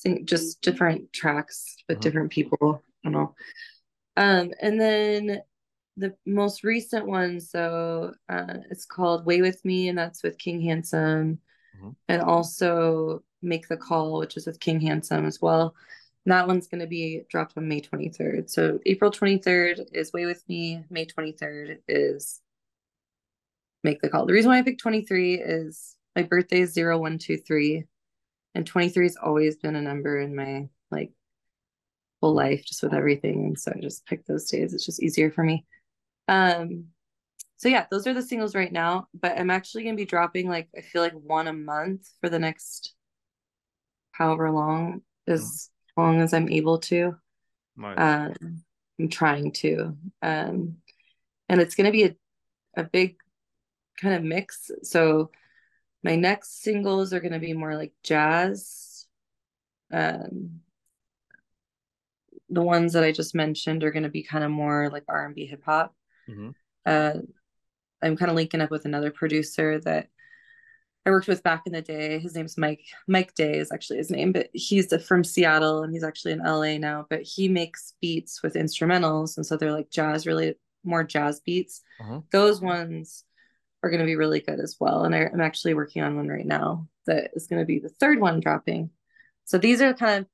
sing, 0.03 0.27
just 0.27 0.61
different 0.63 1.13
tracks 1.13 1.77
with 1.89 1.99
uh-huh. 1.99 2.03
different 2.03 2.31
people. 2.31 2.83
I 3.05 3.11
don't 3.11 3.13
know. 3.13 3.35
Um, 4.17 4.53
and 4.61 4.81
then 4.81 5.43
the 5.97 6.15
most 6.27 6.65
recent 6.65 7.07
one, 7.07 7.41
so 7.41 8.15
uh, 8.29 8.55
it's 8.71 8.85
called 8.85 9.27
Way 9.27 9.41
With 9.43 9.65
Me, 9.65 9.89
and 9.89 9.99
that's 9.99 10.23
with 10.23 10.39
King 10.39 10.61
Handsome, 10.63 11.39
mm-hmm. 11.77 11.91
and 12.09 12.23
also 12.23 13.23
Make 13.43 13.69
the 13.69 13.77
Call, 13.77 14.19
which 14.19 14.37
is 14.37 14.47
with 14.47 14.61
King 14.61 14.81
Handsome 14.81 15.27
as 15.27 15.41
well. 15.41 15.75
And 16.25 16.33
that 16.33 16.47
one's 16.47 16.69
going 16.69 16.81
to 16.81 16.87
be 16.87 17.23
dropped 17.29 17.57
on 17.57 17.69
May 17.69 17.81
23rd. 17.81 18.49
So 18.49 18.79
April 18.87 19.11
23rd 19.11 19.89
is 19.93 20.13
Way 20.13 20.27
With 20.27 20.43
Me, 20.49 20.85
May 20.89 21.07
23rd 21.07 21.79
is 21.89 22.41
Make 23.83 24.01
the 24.01 24.09
Call. 24.09 24.27
The 24.27 24.33
reason 24.33 24.51
why 24.51 24.59
I 24.59 24.63
picked 24.63 24.81
23 24.81 25.41
is 25.41 25.97
my 26.15 26.23
birthday 26.23 26.61
is 26.61 26.77
0123, 26.77 27.85
and 28.55 28.67
23 28.67 29.05
has 29.07 29.17
always 29.17 29.57
been 29.57 29.77
a 29.77 29.83
number 29.83 30.21
in 30.21 30.35
my 30.35 30.69
like 30.91 31.13
whole 32.21 32.35
life, 32.35 32.65
just 32.65 32.83
with 32.83 32.95
everything. 32.95 33.47
And 33.47 33.59
so 33.59 33.73
I 33.75 33.81
just 33.81 34.07
picked 34.07 34.29
those 34.29 34.51
days. 34.51 34.75
It's 34.75 34.87
just 34.87 35.03
easier 35.03 35.31
for 35.31 35.43
me. 35.43 35.67
Um, 36.29 36.87
so 37.57 37.69
yeah, 37.69 37.87
those 37.91 38.07
are 38.07 38.15
the 38.15 38.23
singles 38.23 38.55
right 38.55 38.73
now, 38.73 39.07
but 39.15 39.39
I'm 39.39 39.51
actually 39.51 39.85
gonna 39.85 39.97
be 39.97 40.05
dropping 40.05 40.49
like 40.49 40.69
I 40.77 40.81
feel 40.81 41.03
like 41.03 41.13
one 41.13 41.49
a 41.49 41.53
month 41.53 42.09
for 42.21 42.29
the 42.29 42.39
next 42.39 42.95
however 44.13 44.51
long 44.51 45.03
as 45.27 45.71
mm. 45.97 46.03
long 46.03 46.21
as 46.21 46.35
I'm 46.35 46.49
able 46.49 46.79
to. 46.79 47.17
Nice. 47.77 47.99
Um, 47.99 48.65
I'm 48.99 49.09
trying 49.09 49.53
to. 49.53 49.97
Um, 50.23 50.77
and 51.49 51.61
it's 51.61 51.75
gonna 51.75 51.93
be 51.93 52.05
a, 52.05 52.17
a 52.77 52.85
big 52.85 53.17
kind 54.01 54.15
of 54.15 54.23
mix. 54.23 54.71
So 54.83 55.31
my 56.03 56.17
next 56.17 56.63
singles 56.63 57.13
are 57.13 57.21
gonna 57.21 57.39
be 57.39 57.53
more 57.53 57.77
like 57.77 57.93
jazz. 58.03 59.07
Um, 59.93 60.61
the 62.49 62.63
ones 62.63 62.93
that 62.93 63.05
I 63.05 63.13
just 63.13 63.35
mentioned 63.35 63.85
are 63.85 63.91
gonna 63.91 64.09
be 64.09 64.23
kind 64.23 64.45
of 64.45 64.51
more 64.51 64.91
like 64.91 65.05
R 65.09 65.27
and 65.27 65.35
B 65.35 65.47
hip 65.47 65.63
hop. 65.65 65.95
Mm-hmm. 66.29 66.51
Uh, 66.85 67.15
I'm 68.03 68.17
kind 68.17 68.31
of 68.31 68.37
linking 68.37 68.61
up 68.61 68.71
with 68.71 68.85
another 68.85 69.11
producer 69.11 69.79
that 69.81 70.09
I 71.05 71.11
worked 71.11 71.29
with 71.29 71.43
back 71.43 71.63
in 71.67 71.73
the 71.73 71.83
day. 71.83 72.19
His 72.19 72.35
name's 72.35 72.57
Mike. 72.57 72.85
Mike 73.09 73.35
Day 73.35 73.59
is 73.59 73.73
actually 73.73 73.99
his 73.99 74.11
name, 74.11 74.33
but 74.33 74.51
he's 74.53 74.93
from 75.05 75.25
Seattle 75.25 75.83
and 75.83 75.93
he's 75.93 76.05
actually 76.05 76.33
in 76.33 76.45
LA 76.45 76.79
now. 76.79 77.07
But 77.09 77.23
he 77.23 77.49
makes 77.49 77.95
beats 78.01 78.43
with 78.43 78.55
instrumentals, 78.55 79.37
and 79.37 79.45
so 79.45 79.57
they're 79.57 79.73
like 79.73 79.91
jazz, 79.91 80.27
really 80.27 80.55
more 80.85 81.05
jazz 81.05 81.41
beats. 81.41 81.83
Uh-huh. 82.01 82.21
Those 82.31 82.61
ones 82.61 83.25
are 83.83 83.91
going 83.91 84.01
to 84.01 84.07
be 84.07 84.17
really 84.17 84.41
good 84.41 84.61
as 84.61 84.77
well. 84.79 85.05
And 85.05 85.15
I, 85.15 85.25
I'm 85.33 85.41
actually 85.41 85.75
working 85.75 86.03
on 86.03 86.17
one 86.17 86.29
right 86.29 86.47
now 86.47 86.89
that 87.07 87.31
is 87.35 87.47
going 87.47 87.61
to 87.61 87.67
be 87.67 87.79
the 87.79 87.89
third 87.89 88.21
one 88.21 88.41
dropping. 88.41 88.91
So 89.45 89.59
these 89.59 89.83
are 89.83 89.93
kind 89.95 90.21
of 90.21 90.27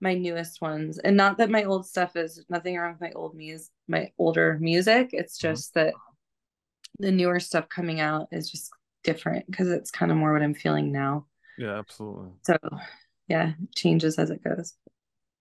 my 0.00 0.14
newest 0.14 0.60
ones 0.60 0.98
and 0.98 1.16
not 1.16 1.38
that 1.38 1.50
my 1.50 1.64
old 1.64 1.86
stuff 1.86 2.16
is 2.16 2.44
nothing 2.48 2.76
wrong 2.76 2.92
with 2.92 3.00
my 3.00 3.12
old 3.12 3.34
music 3.34 3.70
my 3.86 4.10
older 4.18 4.58
music 4.60 5.10
it's 5.12 5.38
mm-hmm. 5.38 5.52
just 5.52 5.74
that 5.74 5.92
the 6.98 7.12
newer 7.12 7.38
stuff 7.38 7.68
coming 7.68 8.00
out 8.00 8.26
is 8.32 8.50
just 8.50 8.70
different 9.04 9.46
because 9.46 9.68
it's 9.68 9.90
kind 9.90 10.10
of 10.10 10.16
more 10.16 10.32
what 10.32 10.42
i'm 10.42 10.54
feeling 10.54 10.90
now 10.90 11.26
yeah 11.58 11.78
absolutely 11.78 12.30
so 12.42 12.56
yeah 13.28 13.52
changes 13.74 14.18
as 14.18 14.30
it 14.30 14.42
goes 14.42 14.74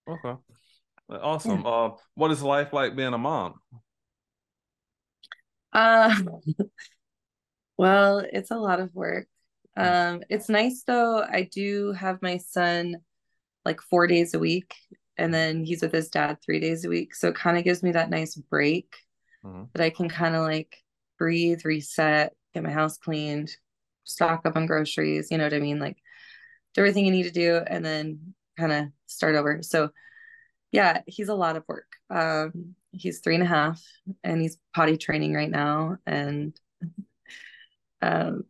okay 0.10 0.36
awesome 1.10 1.62
yeah. 1.62 1.70
uh 1.70 1.92
what 2.16 2.32
is 2.32 2.44
life 2.44 2.74
like 2.74 2.96
being 2.96 3.14
a 3.14 3.18
mom 3.18 3.54
uh 5.74 6.14
well 7.80 8.22
it's 8.34 8.52
a 8.52 8.58
lot 8.58 8.82
of 8.82 8.94
work 8.94 9.26
mm. 9.78 10.14
um 10.16 10.22
it's 10.30 10.50
nice 10.50 10.84
though 10.86 11.24
i 11.24 11.44
do 11.50 11.94
have 11.94 12.22
my 12.22 12.36
son 12.36 12.98
like 13.64 13.80
four 13.82 14.06
days 14.06 14.34
a 14.34 14.40
week 14.40 14.76
and 15.18 15.34
then 15.34 15.64
he's 15.64 15.82
with 15.82 15.94
his 15.94 16.10
dad 16.10 16.38
three 16.44 16.60
days 16.60 16.84
a 16.84 16.90
week 16.90 17.16
so 17.16 17.30
it 17.30 17.36
kind 17.36 17.58
of 17.58 17.64
gives 17.64 17.82
me 17.82 17.94
that 17.94 18.10
nice 18.10 18.36
break 18.36 18.94
mm-hmm. 19.46 19.64
that 19.74 19.82
i 19.82 19.90
can 19.90 20.10
kind 20.10 20.36
of 20.36 20.44
like 20.44 20.76
breathe 21.18 21.62
reset 21.64 22.34
get 22.54 22.64
my 22.64 22.70
house 22.70 22.98
cleaned 22.98 23.50
stock 24.04 24.42
up 24.46 24.58
on 24.58 24.66
groceries 24.66 25.30
you 25.32 25.38
know 25.38 25.46
what 25.46 25.54
i 25.54 25.60
mean 25.60 25.80
like 25.80 25.98
do 26.74 26.82
everything 26.82 27.06
you 27.06 27.14
need 27.14 27.24
to 27.24 27.32
do 27.32 27.62
and 27.66 27.86
then 27.86 28.34
kind 28.58 28.74
of 28.74 28.88
start 29.08 29.36
over 29.36 29.64
so 29.64 29.90
yeah 30.74 31.02
he's 31.08 31.30
a 31.30 31.34
lot 31.34 31.56
of 31.56 31.64
work 31.70 31.88
um 32.10 32.76
he's 32.92 33.20
three 33.20 33.36
and 33.36 33.44
a 33.44 33.48
half 33.48 33.82
and 34.22 34.42
he's 34.42 34.58
potty 34.76 34.98
training 34.98 35.34
right 35.34 35.50
now 35.50 35.96
and 36.06 36.60
um 38.02 38.44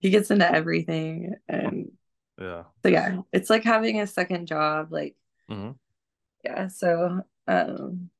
he 0.00 0.10
gets 0.10 0.30
into 0.30 0.50
everything 0.50 1.34
and 1.48 1.90
yeah. 2.40 2.64
so 2.82 2.88
yeah 2.88 3.20
it's 3.32 3.50
like 3.50 3.64
having 3.64 4.00
a 4.00 4.06
second 4.06 4.46
job 4.46 4.88
like 4.90 5.16
mm-hmm. 5.50 5.72
yeah 6.44 6.68
so 6.68 7.20
um 7.46 8.10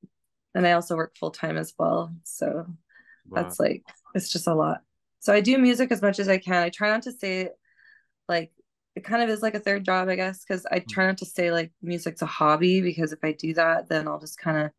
and 0.54 0.66
i 0.66 0.73
also 0.73 0.97
work 0.97 1.16
full-time 1.16 1.57
as 1.57 1.73
well 1.78 2.12
so 2.25 2.66
that's 3.30 3.61
like 3.61 3.85
it's 4.14 4.33
just 4.33 4.47
a 4.47 4.54
lot. 4.54 4.80
So 5.21 5.35
i 5.35 5.40
do 5.42 5.59
music 5.59 5.92
as 5.92 6.00
much 6.00 6.18
as 6.18 6.28
i 6.28 6.38
can. 6.38 6.62
I 6.62 6.71
try 6.71 6.88
not 6.88 7.02
to 7.02 7.12
say 7.12 7.50
like 8.28 8.52
it 8.99 9.04
kind 9.04 9.23
of 9.23 9.28
is 9.28 9.42
like 9.42 9.54
a 9.54 9.61
third 9.61 9.85
job 9.85 10.09
i 10.09 10.16
guess 10.16 10.45
because 10.45 10.66
i 10.73 10.80
try 10.80 11.07
not 11.07 11.18
to 11.18 11.25
say 11.25 11.52
like 11.52 11.71
music's 11.83 12.23
a 12.23 12.26
hobby 12.26 12.80
because 12.80 13.12
if 13.12 13.21
i 13.23 13.33
do 13.33 13.54
that 13.54 13.88
then 13.88 14.09
i'll 14.09 14.18
just 14.18 14.38
kind 14.38 14.59
of 14.59 14.71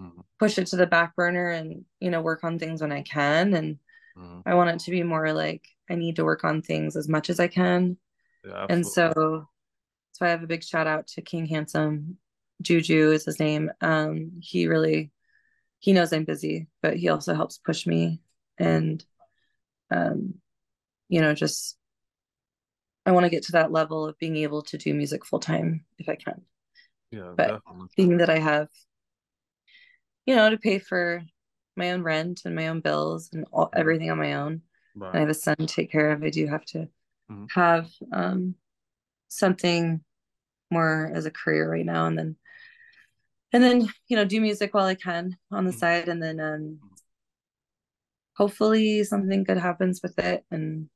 mm-hmm. 0.00 0.20
push 0.38 0.58
it 0.58 0.66
to 0.66 0.76
the 0.76 0.86
back 0.86 1.14
burner 1.14 1.50
and 1.50 1.84
you 2.00 2.10
know 2.10 2.22
work 2.22 2.44
on 2.44 2.58
things 2.58 2.80
when 2.80 2.92
i 2.92 3.02
can 3.02 3.54
and 3.54 3.78
mm-hmm. 4.18 4.40
i 4.46 4.54
want 4.54 4.70
it 4.70 4.78
to 4.80 4.90
be 4.90 5.02
more 5.02 5.32
like 5.32 5.66
i 5.88 5.94
need 5.94 6.16
to 6.16 6.24
work 6.24 6.44
on 6.44 6.62
things 6.62 6.96
as 6.96 7.08
much 7.08 7.30
as 7.30 7.38
i 7.38 7.46
can 7.46 7.96
yeah, 8.44 8.66
and 8.68 8.86
so 8.86 9.46
so 10.18 10.26
I 10.26 10.30
have 10.30 10.42
a 10.42 10.48
big 10.48 10.64
shout 10.64 10.88
out 10.88 11.06
to 11.08 11.22
King 11.22 11.46
Handsome. 11.46 12.18
Juju 12.60 13.12
is 13.12 13.24
his 13.24 13.38
name. 13.38 13.70
Um, 13.80 14.32
he 14.40 14.66
really 14.66 15.12
he 15.78 15.92
knows 15.92 16.12
I'm 16.12 16.24
busy, 16.24 16.66
but 16.82 16.96
he 16.96 17.08
also 17.08 17.34
helps 17.34 17.58
push 17.58 17.86
me 17.86 18.20
and 18.58 19.04
um, 19.92 20.34
you 21.08 21.20
know, 21.20 21.34
just 21.34 21.76
I 23.06 23.12
want 23.12 23.24
to 23.24 23.30
get 23.30 23.44
to 23.44 23.52
that 23.52 23.70
level 23.70 24.06
of 24.06 24.18
being 24.18 24.36
able 24.38 24.62
to 24.62 24.76
do 24.76 24.92
music 24.92 25.24
full 25.24 25.38
time 25.38 25.84
if 25.98 26.08
I 26.08 26.16
can. 26.16 26.42
Yeah, 27.12 27.32
but 27.36 27.62
definitely. 27.64 27.88
being 27.96 28.16
that 28.18 28.28
I 28.28 28.38
have, 28.38 28.68
you 30.26 30.34
know, 30.34 30.50
to 30.50 30.58
pay 30.58 30.80
for 30.80 31.22
my 31.78 31.92
own 31.92 32.02
rent 32.02 32.42
and 32.44 32.54
my 32.54 32.68
own 32.68 32.80
bills 32.80 33.30
and 33.32 33.46
all, 33.52 33.70
everything 33.74 34.10
on 34.10 34.18
my 34.18 34.34
own, 34.34 34.62
right. 34.94 35.08
and 35.08 35.16
I 35.16 35.20
have 35.20 35.30
a 35.30 35.34
son 35.34 35.56
to 35.56 35.66
take 35.66 35.90
care 35.90 36.10
of, 36.10 36.22
I 36.22 36.30
do 36.30 36.46
have 36.46 36.64
to 36.66 36.88
mm-hmm. 37.30 37.46
have 37.54 37.88
um, 38.12 38.54
something 39.28 40.00
more 40.70 41.10
as 41.14 41.26
a 41.26 41.30
career 41.30 41.70
right 41.70 41.86
now 41.86 42.06
and 42.06 42.18
then 42.18 42.36
and 43.52 43.62
then 43.62 43.88
you 44.08 44.16
know 44.16 44.24
do 44.24 44.40
music 44.40 44.74
while 44.74 44.86
i 44.86 44.94
can 44.94 45.36
on 45.50 45.64
the 45.64 45.70
mm-hmm. 45.70 45.78
side 45.78 46.08
and 46.08 46.22
then 46.22 46.40
um 46.40 46.78
hopefully 48.36 49.02
something 49.04 49.44
good 49.44 49.58
happens 49.58 50.00
with 50.02 50.18
it 50.18 50.44
and 50.50 50.88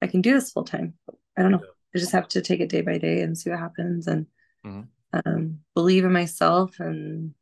i 0.00 0.06
can 0.06 0.20
do 0.20 0.32
this 0.32 0.52
full 0.52 0.64
time 0.64 0.94
i 1.36 1.42
don't 1.42 1.50
know 1.50 1.62
i 1.94 1.98
just 1.98 2.12
have 2.12 2.28
to 2.28 2.40
take 2.40 2.60
it 2.60 2.68
day 2.68 2.80
by 2.80 2.98
day 2.98 3.20
and 3.22 3.36
see 3.36 3.50
what 3.50 3.58
happens 3.58 4.06
and 4.06 4.26
mm-hmm. 4.64 4.82
um 5.26 5.58
believe 5.74 6.04
in 6.04 6.12
myself 6.12 6.78
and 6.78 7.34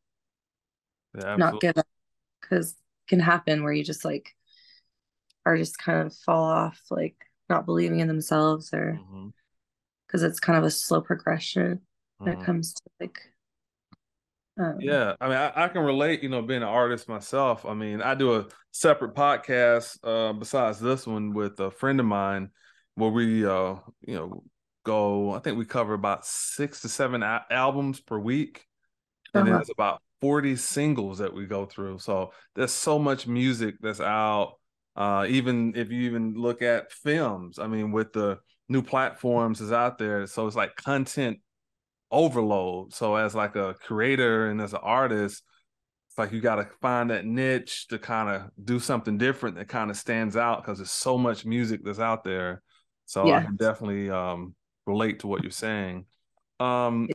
yeah, 1.19 1.37
not 1.37 1.61
give 1.61 1.77
up 1.77 1.87
because 2.49 2.75
can 3.09 3.21
happen 3.21 3.63
where 3.63 3.73
you 3.73 3.85
just 3.85 4.05
like 4.05 4.35
are 5.47 5.57
just 5.57 5.79
kind 5.79 6.07
of 6.07 6.15
fall 6.15 6.45
off 6.45 6.81
like 6.91 7.17
not 7.49 7.67
believing 7.67 8.01
in 8.01 8.09
themselves 8.09 8.73
or 8.73 9.01
because 10.07 10.21
mm-hmm. 10.21 10.31
it's 10.31 10.41
kind 10.41 10.59
of 10.59 10.65
a 10.65 10.71
slow 10.71 11.01
progression 11.01 11.77
mm-hmm. 11.77 12.25
when 12.25 12.33
it 12.33 12.37
mm-hmm. 12.37 12.45
comes 12.45 12.75
to 12.75 12.83
like 13.01 13.19
um, 14.61 14.79
yeah, 14.81 15.15
I 15.21 15.29
mean, 15.29 15.37
I, 15.37 15.53
I, 15.55 15.69
can 15.69 15.83
relate. 15.83 16.21
You 16.21 16.31
know, 16.31 16.43
being 16.43 16.63
an 16.63 16.69
artist 16.69 17.09
myself. 17.09 17.65
I 17.65 17.75
mean, 17.75 18.03
I 18.03 18.17
do 18.17 18.35
a 18.35 18.47
separate 18.73 19.15
podcast 19.15 19.99
uh, 20.03 20.33
besides 20.33 20.81
this 20.81 21.07
one 21.07 21.33
with 21.33 21.61
a 21.61 21.71
friend 21.71 22.01
of 22.01 22.07
mine, 22.07 22.51
where 22.97 23.11
we, 23.11 23.47
uh, 23.47 23.77
you 24.01 24.17
know, 24.17 24.43
go. 24.85 25.33
I 25.33 25.39
think 25.39 25.59
we 25.59 25.65
cover 25.65 25.95
about 25.95 26.27
six 26.27 26.81
to 26.81 26.89
seven 26.89 27.23
a- 27.23 27.47
albums 27.53 28.01
per 28.01 28.19
week, 28.19 28.67
and 29.33 29.43
uh-huh. 29.43 29.53
then 29.53 29.61
it's 29.61 29.71
about 29.71 30.03
forty 30.21 30.57
singles 30.57 31.19
that 31.19 31.33
we 31.33 31.47
go 31.47 31.67
through. 31.67 31.99
So 31.99 32.33
there's 32.55 32.73
so 32.73 32.99
much 32.99 33.27
music 33.27 33.77
that's 33.81 34.01
out. 34.01 34.55
Uh, 34.97 35.27
even 35.29 35.75
if 35.77 35.91
you 35.91 36.03
even 36.03 36.35
look 36.35 36.61
at 36.61 36.93
films, 36.93 37.59
I 37.59 37.69
mean, 37.69 37.93
with 37.93 38.13
the 38.13 38.39
new 38.69 38.83
platforms 38.83 39.61
is 39.61 39.73
out 39.73 39.99
there, 39.99 40.27
so 40.27 40.47
it's 40.47 40.57
like 40.57 40.75
content 40.77 41.39
overload. 42.11 42.93
So 42.93 43.15
as 43.17 43.35
like 43.35 43.55
a 43.55 43.75
creator 43.75 44.51
and 44.51 44.61
as 44.61 44.73
an 44.73 44.81
artist, 44.83 45.43
it's 46.09 46.19
like 46.19 46.33
you 46.33 46.41
got 46.41 46.57
to 46.57 46.69
find 46.81 47.11
that 47.11 47.25
niche 47.25 47.87
to 47.89 47.99
kind 47.99 48.29
of 48.29 48.51
do 48.63 48.81
something 48.81 49.19
different 49.19 49.57
that 49.57 49.69
kind 49.69 49.91
of 49.91 49.97
stands 49.97 50.37
out 50.37 50.63
because 50.63 50.79
there's 50.79 50.91
so 50.91 51.17
much 51.17 51.45
music 51.45 51.81
that's 51.85 52.01
out 52.01 52.25
there. 52.25 52.63
So 53.07 53.27
yeah. 53.27 53.39
I 53.39 53.43
can 53.43 53.57
definitely 53.57 54.11
um, 54.11 54.55
relate 54.87 55.21
to 55.21 55.29
what 55.29 55.43
you're 55.43 55.51
saying. 55.51 56.07
Um, 56.59 57.09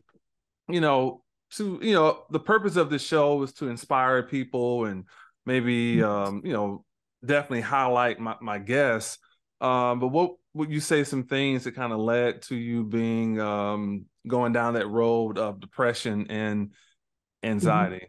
you 0.70 0.80
know, 0.80 1.22
to 1.58 1.80
you 1.82 1.94
know, 1.94 2.24
the 2.30 2.40
purpose 2.40 2.76
of 2.76 2.90
this 2.90 3.04
show 3.04 3.36
was 3.36 3.54
to 3.54 3.70
inspire 3.70 4.24
people 4.24 4.86
and 4.86 5.06
maybe 5.46 5.98
mm-hmm. 5.98 6.10
um, 6.10 6.42
you 6.44 6.54
know, 6.54 6.86
definitely 7.26 7.62
highlight 7.62 8.20
my, 8.20 8.36
my 8.42 8.58
guests. 8.58 9.18
Um, 9.62 10.00
but 10.00 10.10
what 10.10 10.36
would 10.54 10.72
you 10.72 10.80
say 10.80 11.04
some 11.04 11.24
things 11.24 11.64
that 11.64 11.76
kind 11.76 11.94
of 11.94 12.00
led 12.00 12.42
to 12.44 12.56
you 12.56 12.84
being 12.84 13.40
um, 13.40 14.06
going 14.28 14.54
down 14.54 14.74
that 14.76 14.88
road 14.88 15.38
of 15.38 15.60
depression 15.60 16.28
and 16.30 16.68
mm-hmm. 16.68 17.50
anxiety? 17.50 18.08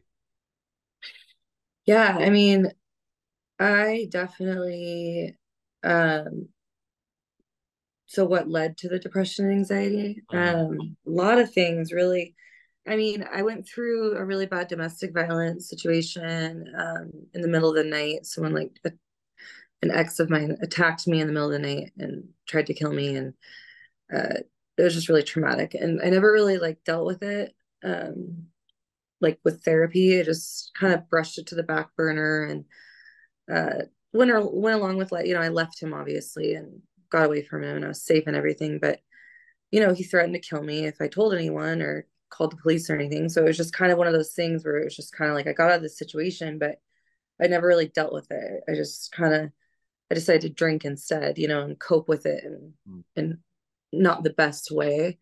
Yeah, 1.87 2.17
I 2.19 2.31
mean, 2.31 2.71
I 3.59 4.09
definitely 4.11 5.37
um 5.83 6.49
so 8.07 8.25
what 8.25 8.49
led 8.49 8.77
to 8.79 8.89
the 8.89 8.99
depression 8.99 9.47
and 9.47 9.55
anxiety? 9.55 10.23
Mm-hmm. 10.33 10.61
Um 10.61 10.97
a 11.07 11.11
lot 11.11 11.39
of 11.39 11.53
things 11.53 11.93
really. 11.93 12.35
I 12.87 12.97
mean, 12.97 13.25
I 13.33 13.43
went 13.43 13.67
through 13.67 14.17
a 14.17 14.25
really 14.25 14.47
bad 14.47 14.69
domestic 14.69 15.15
violence 15.15 15.69
situation 15.69 16.73
um 16.77 17.13
in 17.33 17.41
the 17.41 17.49
middle 17.49 17.71
of 17.71 17.77
the 17.77 17.85
night. 17.85 18.27
Someone 18.27 18.53
like 18.55 18.79
a, 18.85 18.93
an 19.83 19.91
ex 19.91 20.19
of 20.19 20.31
mine 20.31 20.57
attacked 20.63 21.07
me 21.07 21.21
in 21.21 21.27
the 21.27 21.33
middle 21.33 21.53
of 21.53 21.61
the 21.61 21.67
night 21.67 21.93
and 21.99 22.29
tried 22.47 22.67
to 22.67 22.75
kill 22.75 22.93
me 22.93 23.17
and 23.17 23.35
uh 24.13 24.39
it 24.77 24.83
was 24.83 24.95
just 24.95 25.09
really 25.09 25.23
traumatic 25.23 25.75
and 25.75 26.01
i 26.03 26.09
never 26.09 26.33
really 26.33 26.59
like 26.59 26.83
dealt 26.85 27.07
with 27.07 27.23
it 27.23 27.55
um 27.85 28.45
like 29.21 29.39
with 29.45 29.63
therapy 29.65 30.19
i 30.19 30.23
just 30.23 30.73
kind 30.79 30.95
of 30.95 31.09
brushed 31.09 31.39
it 31.39 31.47
to 31.49 31.55
the 31.55 31.63
back 31.63 31.95
burner 31.97 32.45
and 32.45 32.65
uh 33.53 33.85
went, 34.13 34.31
went 34.53 34.77
along 34.77 34.97
with 34.97 35.13
like 35.13 35.27
you 35.27 35.35
know 35.35 35.41
i 35.41 35.49
left 35.49 35.81
him 35.81 35.95
obviously 35.95 36.55
and 36.55 36.81
got 37.11 37.27
away 37.27 37.43
from 37.43 37.63
him 37.63 37.77
and 37.77 37.85
i 37.85 37.89
was 37.89 38.03
safe 38.03 38.25
and 38.27 38.37
everything 38.37 38.79
but 38.81 39.01
you 39.71 39.81
know 39.81 39.93
he 39.93 40.03
threatened 40.03 40.35
to 40.35 40.41
kill 40.41 40.63
me 40.63 40.87
if 40.87 41.01
i 41.01 41.09
told 41.09 41.35
anyone 41.35 41.83
or 41.83 42.07
called 42.35 42.53
the 42.53 42.57
police 42.57 42.91
or 42.91 42.95
anything 42.95 43.29
so 43.29 43.43
it 43.43 43.47
was 43.47 43.57
just 43.57 43.73
kind 43.73 43.93
of 43.93 43.99
one 43.99 44.07
of 44.07 44.13
those 44.13 44.33
things 44.33 44.65
where 44.65 44.79
it 44.79 44.85
was 44.85 44.97
just 44.97 45.15
kind 45.15 45.31
of 45.31 45.37
like 45.37 45.47
i 45.47 45.53
got 45.53 45.71
out 45.71 45.77
of 45.77 45.83
the 45.83 45.89
situation 45.89 46.59
but 46.59 46.81
i 47.41 47.47
never 47.47 47.67
really 47.67 47.89
dealt 47.89 48.13
with 48.13 48.27
it 48.31 48.63
i 48.69 48.75
just 48.75 49.13
kind 49.13 49.35
of 49.35 49.51
i 50.11 50.15
decided 50.15 50.43
to 50.43 50.49
drink 50.49 50.85
instead 50.85 51.39
you 51.39 51.49
know 51.49 51.63
and 51.63 51.79
cope 51.79 52.09
with 52.09 52.27
it 52.27 52.43
and 52.45 52.73
mm. 52.89 53.03
and 53.17 53.39
not 53.99 54.23
the 54.23 54.31
best 54.31 54.71
way. 54.71 55.19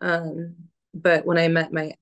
Um, 0.00 0.54
but 0.94 1.26
when 1.26 1.38
I 1.38 1.48
met 1.48 1.72
my 1.72 1.92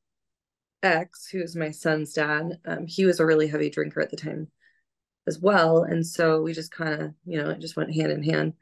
ex, 0.82 1.28
who's 1.28 1.56
my 1.56 1.70
son's 1.70 2.12
dad, 2.12 2.58
um, 2.64 2.86
he 2.86 3.04
was 3.04 3.20
a 3.20 3.26
really 3.26 3.48
heavy 3.48 3.70
drinker 3.70 4.00
at 4.00 4.10
the 4.10 4.16
time 4.16 4.48
as 5.26 5.38
well. 5.38 5.82
And 5.82 6.06
so 6.06 6.42
we 6.42 6.52
just 6.52 6.70
kind 6.70 7.02
of, 7.02 7.14
you 7.24 7.42
know, 7.42 7.50
it 7.50 7.60
just 7.60 7.76
went 7.76 7.94
hand 7.94 8.12
in 8.12 8.22
hand. 8.22 8.54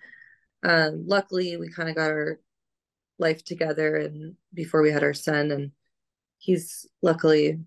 Um, 0.62 1.04
luckily, 1.06 1.56
we 1.56 1.70
kind 1.70 1.88
of 1.88 1.94
got 1.94 2.11
our 2.11 2.40
life 3.18 3.44
together 3.44 3.96
and 3.96 4.35
before 4.53 4.83
we 4.83 4.90
had 4.90 5.03
our 5.03 5.14
son, 5.14 5.50
and 5.50 5.70
he's 6.38 6.87
luckily 7.03 7.59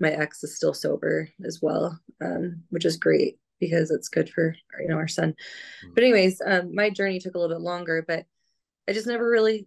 my 0.00 0.10
ex 0.10 0.42
is 0.42 0.56
still 0.56 0.74
sober 0.74 1.28
as 1.44 1.60
well, 1.62 1.98
um, 2.22 2.62
which 2.70 2.84
is 2.84 2.96
great 2.96 3.38
because 3.60 3.90
it's 3.90 4.08
good 4.08 4.28
for 4.28 4.54
you 4.80 4.88
know 4.88 4.96
our 4.96 5.08
son. 5.08 5.30
Mm-hmm. 5.30 5.94
But 5.94 6.04
anyways, 6.04 6.42
um, 6.44 6.74
my 6.74 6.90
journey 6.90 7.20
took 7.20 7.34
a 7.34 7.38
little 7.38 7.54
bit 7.54 7.62
longer, 7.62 8.04
but 8.06 8.26
I 8.88 8.92
just 8.92 9.06
never 9.06 9.28
really 9.28 9.66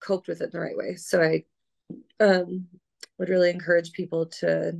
coped 0.00 0.28
with 0.28 0.40
it 0.40 0.44
in 0.44 0.50
the 0.52 0.60
right 0.60 0.76
way. 0.76 0.96
So 0.96 1.22
I 1.22 1.44
um, 2.20 2.66
would 3.18 3.28
really 3.28 3.50
encourage 3.50 3.92
people 3.92 4.26
to, 4.26 4.78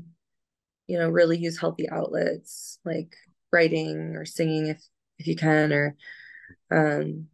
you 0.87 0.99
know, 0.99 1.09
really 1.09 1.38
use 1.38 1.59
healthy 1.59 1.88
outlets 1.88 2.79
like 2.85 3.14
writing 3.53 4.14
or 4.17 4.25
singing 4.25 4.67
if 4.67 4.83
if 5.19 5.27
you 5.27 5.37
can, 5.37 5.73
or 5.73 5.97
um, 6.71 7.29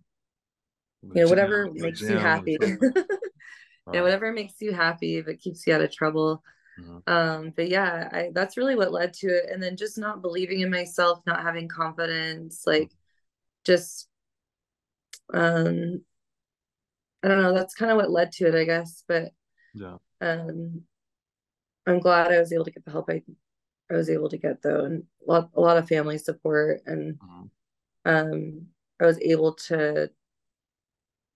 you 1.03 1.23
know, 1.23 1.29
whatever 1.29 1.71
makes 1.73 2.01
you 2.01 2.17
happy. 2.17 2.57
yeah, 3.93 4.03
whatever 4.03 4.33
makes 4.33 4.55
you 4.61 4.73
happy 4.73 5.17
if 5.17 5.29
it 5.29 5.41
keeps 5.41 5.67
you 5.67 5.75
out 5.75 5.81
of 5.81 5.93
trouble. 5.93 6.43
Mm-hmm. 6.81 7.13
Um, 7.13 7.53
but 7.57 7.69
yeah, 7.69 8.09
I 8.13 8.31
that's 8.33 8.57
really 8.57 8.77
what 8.77 8.93
led 8.93 9.13
to 9.15 9.29
it. 9.29 9.47
And 9.51 9.63
then 9.63 9.77
just 9.77 9.99
not 9.99 10.23
believing 10.23 10.61
in 10.61 10.71
myself, 10.71 11.21
not 11.27 11.43
having 11.43 11.69
confidence, 11.69 12.63
like 12.67 12.91
just 13.65 14.09
um 15.33 16.01
i 17.23 17.29
don't 17.29 17.43
know 17.43 17.55
that's 17.55 17.75
kind 17.75 17.91
of 17.91 17.97
what 17.97 18.11
led 18.11 18.33
to 18.33 18.47
it 18.47 18.55
i 18.55 18.65
guess 18.65 19.05
but 19.07 19.31
yeah 19.75 19.97
um 20.21 20.83
i'm 21.87 22.01
glad 22.01 22.33
i 22.33 22.39
was 22.39 22.53
able 22.53 22.65
to 22.65 22.71
get 22.71 22.85
the 22.85 22.91
help 22.91 23.09
i 23.11 23.23
i 23.91 23.95
was 23.95 24.11
able 24.11 24.29
to 24.29 24.39
get 24.39 24.63
though 24.63 24.85
and 24.85 25.05
a 25.27 25.31
lot, 25.31 25.51
a 25.55 25.61
lot 25.61 25.77
of 25.77 25.89
family 25.89 26.19
support 26.19 26.81
and 26.87 27.19
mm-hmm. 27.19 27.47
um 28.05 28.67
i 29.01 29.07
was 29.07 29.19
able 29.21 29.55
to 29.55 30.11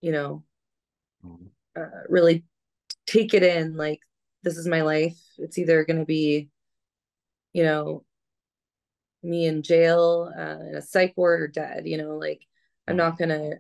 you 0.04 0.12
know 0.12 0.44
mm-hmm. 1.24 1.46
uh, 1.80 2.02
really 2.08 2.44
take 3.06 3.34
it 3.34 3.42
in 3.42 3.76
like 3.76 4.00
this 4.42 4.56
is 4.56 4.66
my 4.66 4.82
life 4.82 5.18
it's 5.38 5.58
either 5.58 5.84
going 5.84 5.98
to 5.98 6.04
be 6.04 6.48
you 7.52 7.64
know 7.64 8.04
me 9.22 9.46
in 9.46 9.62
jail 9.62 10.30
uh, 10.36 10.58
in 10.68 10.74
a 10.76 10.82
psych 10.82 11.14
ward 11.16 11.40
or 11.40 11.48
dead 11.48 11.86
you 11.86 11.96
know 11.96 12.16
like 12.16 12.42
i'm 12.86 12.92
mm-hmm. 12.92 12.98
not 12.98 13.18
going 13.18 13.30
to 13.30 13.58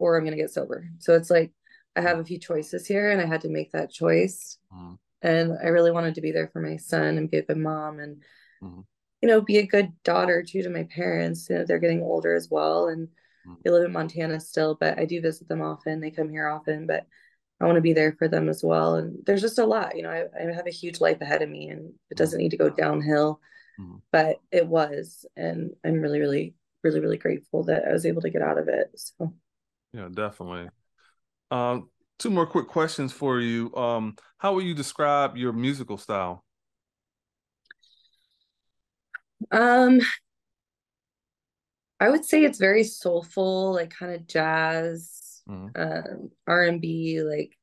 or 0.00 0.16
I'm 0.16 0.24
going 0.24 0.36
to 0.36 0.42
get 0.42 0.50
sober. 0.50 0.88
So 0.98 1.14
it's 1.14 1.30
like 1.30 1.52
I 1.94 2.00
have 2.00 2.18
a 2.18 2.24
few 2.24 2.38
choices 2.38 2.86
here 2.86 3.12
and 3.12 3.20
I 3.20 3.26
had 3.26 3.42
to 3.42 3.48
make 3.48 3.70
that 3.72 3.92
choice. 3.92 4.58
Mm-hmm. 4.74 4.94
And 5.22 5.52
I 5.62 5.68
really 5.68 5.92
wanted 5.92 6.14
to 6.16 6.22
be 6.22 6.32
there 6.32 6.48
for 6.48 6.60
my 6.60 6.78
son 6.78 7.18
and 7.18 7.30
be 7.30 7.36
a 7.36 7.42
good 7.42 7.58
mom 7.58 8.00
and, 8.00 8.22
mm-hmm. 8.62 8.80
you 9.20 9.28
know, 9.28 9.42
be 9.42 9.58
a 9.58 9.66
good 9.66 9.92
daughter 10.02 10.42
too 10.42 10.62
to 10.62 10.70
my 10.70 10.88
parents. 10.94 11.48
You 11.48 11.58
know, 11.58 11.64
they're 11.66 11.78
getting 11.78 12.02
older 12.02 12.34
as 12.34 12.48
well 12.50 12.88
and. 12.88 13.08
They 13.64 13.70
live 13.70 13.84
in 13.84 13.92
Montana 13.92 14.40
still, 14.40 14.76
but 14.78 14.98
I 14.98 15.04
do 15.04 15.20
visit 15.20 15.48
them 15.48 15.62
often. 15.62 16.00
They 16.00 16.10
come 16.10 16.28
here 16.28 16.48
often, 16.48 16.86
but 16.86 17.06
I 17.60 17.66
want 17.66 17.76
to 17.76 17.82
be 17.82 17.92
there 17.92 18.14
for 18.18 18.28
them 18.28 18.48
as 18.48 18.62
well. 18.64 18.94
And 18.94 19.18
there's 19.26 19.42
just 19.42 19.58
a 19.58 19.66
lot, 19.66 19.96
you 19.96 20.02
know, 20.02 20.10
I, 20.10 20.24
I 20.38 20.52
have 20.52 20.66
a 20.66 20.72
huge 20.72 21.00
life 21.00 21.20
ahead 21.20 21.42
of 21.42 21.48
me 21.48 21.68
and 21.68 21.92
it 22.10 22.16
doesn't 22.16 22.38
need 22.38 22.50
to 22.50 22.56
go 22.56 22.70
downhill, 22.70 23.40
mm-hmm. 23.78 23.96
but 24.12 24.40
it 24.50 24.66
was. 24.66 25.26
And 25.36 25.70
I'm 25.84 26.00
really, 26.00 26.20
really, 26.20 26.54
really, 26.82 27.00
really 27.00 27.18
grateful 27.18 27.64
that 27.64 27.84
I 27.86 27.92
was 27.92 28.06
able 28.06 28.22
to 28.22 28.30
get 28.30 28.42
out 28.42 28.58
of 28.58 28.68
it. 28.68 28.90
So. 28.94 29.34
Yeah, 29.92 30.08
definitely. 30.12 30.68
Um, 31.50 31.90
two 32.18 32.30
more 32.30 32.46
quick 32.46 32.68
questions 32.68 33.12
for 33.12 33.40
you. 33.40 33.74
Um, 33.74 34.16
how 34.38 34.54
would 34.54 34.64
you 34.64 34.74
describe 34.74 35.36
your 35.36 35.52
musical 35.52 35.98
style? 35.98 36.44
Um, 39.50 40.00
I 42.00 42.08
would 42.08 42.24
say 42.24 42.42
it's 42.42 42.58
very 42.58 42.82
soulful, 42.82 43.74
like 43.74 43.90
kind 43.90 44.14
of 44.14 44.26
jazz, 44.26 45.42
mm-hmm. 45.48 45.80
um, 45.80 46.30
R 46.46 46.62
and 46.64 46.80
B, 46.80 47.22
like 47.22 47.56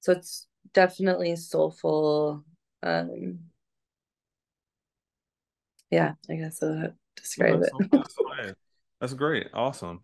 so 0.00 0.12
it's 0.12 0.46
definitely 0.72 1.36
soulful. 1.36 2.44
Um, 2.82 3.40
yeah, 5.90 6.14
I 6.30 6.36
guess 6.36 6.62
I'll 6.62 6.94
describe 7.16 7.62
it. 7.62 7.70
That's, 7.92 8.16
that's 9.00 9.14
great. 9.14 9.48
Awesome. 9.52 10.00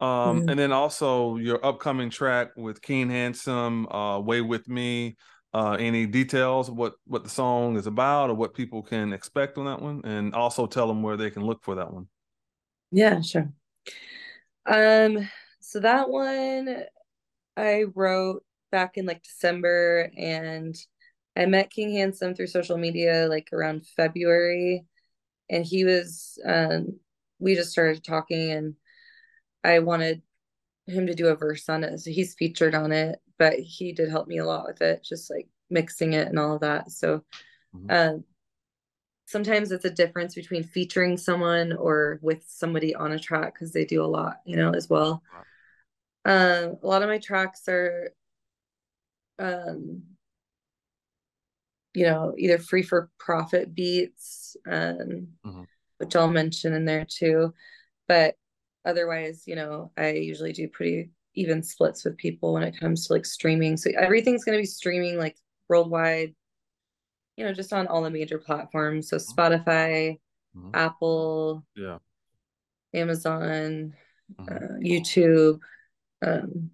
Um, 0.00 0.40
mm-hmm. 0.40 0.48
and 0.48 0.58
then 0.58 0.72
also 0.72 1.36
your 1.36 1.64
upcoming 1.64 2.10
track 2.10 2.48
with 2.56 2.82
King 2.82 3.08
Handsome, 3.08 3.86
uh, 3.86 4.18
Way 4.18 4.40
with 4.40 4.68
Me. 4.68 5.16
Uh, 5.54 5.76
any 5.78 6.06
details 6.06 6.70
what 6.70 6.94
what 7.06 7.24
the 7.24 7.28
song 7.28 7.76
is 7.76 7.86
about 7.86 8.30
or 8.30 8.34
what 8.34 8.54
people 8.54 8.82
can 8.82 9.12
expect 9.12 9.58
on 9.58 9.66
that 9.66 9.82
one, 9.82 10.00
and 10.04 10.34
also 10.34 10.66
tell 10.66 10.88
them 10.88 11.02
where 11.02 11.18
they 11.18 11.30
can 11.30 11.44
look 11.44 11.62
for 11.62 11.74
that 11.74 11.92
one. 11.92 12.08
Yeah, 12.92 13.20
sure. 13.22 13.50
Um, 14.66 15.28
so 15.60 15.80
that 15.80 16.08
one 16.10 16.84
I 17.56 17.84
wrote 17.94 18.44
back 18.70 18.96
in 18.96 19.06
like 19.06 19.22
December, 19.22 20.10
and 20.16 20.76
I 21.36 21.46
met 21.46 21.70
King 21.70 21.94
Handsome 21.94 22.34
through 22.34 22.46
social 22.46 22.76
media 22.76 23.26
like 23.28 23.48
around 23.52 23.86
February, 23.96 24.84
and 25.50 25.64
he 25.64 25.84
was 25.84 26.38
um, 26.46 26.98
we 27.38 27.54
just 27.54 27.72
started 27.72 28.04
talking 28.04 28.50
and 28.52 28.74
I 29.64 29.80
wanted 29.80 30.22
him 30.86 31.06
to 31.06 31.14
do 31.14 31.28
a 31.28 31.36
verse 31.36 31.68
on 31.68 31.84
it. 31.84 31.98
So 32.00 32.10
he's 32.10 32.34
featured 32.34 32.74
on 32.74 32.92
it, 32.92 33.18
but 33.38 33.54
he 33.54 33.92
did 33.92 34.10
help 34.10 34.28
me 34.28 34.38
a 34.38 34.44
lot 34.44 34.66
with 34.66 34.80
it, 34.82 35.04
just 35.04 35.30
like 35.30 35.48
mixing 35.70 36.12
it 36.12 36.28
and 36.28 36.38
all 36.38 36.54
of 36.54 36.60
that. 36.60 36.90
So 36.90 37.24
mm-hmm. 37.74 37.86
uh, 37.88 38.20
sometimes 39.26 39.72
it's 39.72 39.84
a 39.84 39.90
difference 39.90 40.34
between 40.34 40.62
featuring 40.62 41.16
someone 41.16 41.72
or 41.72 42.18
with 42.22 42.44
somebody 42.46 42.94
on 42.94 43.12
a 43.12 43.18
track 43.18 43.54
because 43.54 43.72
they 43.72 43.84
do 43.84 44.04
a 44.04 44.06
lot, 44.06 44.36
you 44.44 44.56
know, 44.56 44.72
as 44.72 44.88
well. 44.88 45.22
Um, 46.24 46.76
a 46.82 46.86
lot 46.86 47.02
of 47.02 47.08
my 47.08 47.18
tracks 47.18 47.68
are 47.68 48.12
um 49.38 50.02
you 51.94 52.04
know 52.04 52.34
either 52.38 52.58
free 52.58 52.82
for 52.82 53.10
profit 53.18 53.74
beats 53.74 54.56
um 54.70 55.28
mm-hmm. 55.44 55.62
which 55.98 56.14
i'll 56.14 56.30
mention 56.30 56.74
in 56.74 56.84
there 56.84 57.06
too 57.08 57.52
but 58.08 58.34
otherwise 58.84 59.44
you 59.46 59.56
know 59.56 59.90
i 59.96 60.10
usually 60.10 60.52
do 60.52 60.68
pretty 60.68 61.10
even 61.34 61.62
splits 61.62 62.04
with 62.04 62.16
people 62.18 62.52
when 62.52 62.62
it 62.62 62.78
comes 62.78 63.06
to 63.06 63.12
like 63.14 63.24
streaming 63.24 63.76
so 63.76 63.90
everything's 63.98 64.44
going 64.44 64.56
to 64.56 64.62
be 64.62 64.66
streaming 64.66 65.16
like 65.16 65.36
worldwide 65.68 66.34
you 67.36 67.44
know 67.44 67.52
just 67.52 67.72
on 67.72 67.86
all 67.86 68.02
the 68.02 68.10
major 68.10 68.38
platforms 68.38 69.08
so 69.08 69.16
mm-hmm. 69.16 69.40
spotify 69.40 70.18
mm-hmm. 70.56 70.70
apple 70.74 71.64
yeah 71.76 71.98
amazon 72.94 73.94
mm-hmm. 74.40 74.54
uh, 74.54 74.78
youtube 74.80 75.58
um 76.24 76.70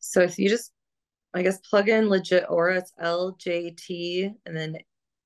so 0.00 0.20
if 0.20 0.38
you 0.38 0.48
just 0.48 0.74
I 1.34 1.42
guess 1.42 1.58
plug 1.58 1.88
in 1.88 2.08
legit 2.08 2.46
aura. 2.48 2.78
It's 2.78 2.92
L 2.98 3.32
J 3.32 3.72
T 3.72 4.30
and 4.46 4.56
then 4.56 4.78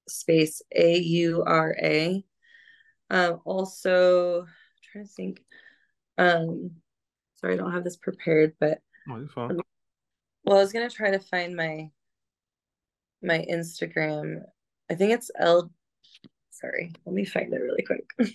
space 0.09 0.63
A 0.75 0.97
U 0.99 1.45
R 1.47 1.77
A. 1.81 2.25
Um, 3.11 3.41
also, 3.45 4.41
I'm 4.43 4.47
trying 4.91 5.05
to 5.05 5.13
think. 5.13 5.45
Um, 6.17 6.71
sorry, 7.35 7.55
I 7.55 7.57
don't 7.59 7.73
have 7.73 7.85
this 7.85 7.99
prepared, 7.99 8.55
but 8.59 8.79
oh, 9.11 9.27
well, 9.37 10.57
I 10.57 10.61
was 10.61 10.73
gonna 10.73 10.89
try 10.89 11.11
to 11.11 11.21
find 11.21 11.55
my 11.55 11.91
my 13.23 13.45
Instagram. 13.51 14.43
I 14.91 14.95
think 14.95 15.13
it's 15.13 15.31
L. 15.39 15.71
Sorry, 16.51 16.93
let 17.07 17.15
me 17.15 17.25
find 17.25 17.53
it 17.53 17.61
really 17.61 17.83
quick. 17.83 18.05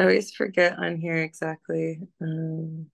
I 0.00 0.04
always 0.04 0.32
forget 0.32 0.78
on 0.78 0.96
here 0.96 1.18
exactly. 1.18 2.00
Um, 2.20 2.86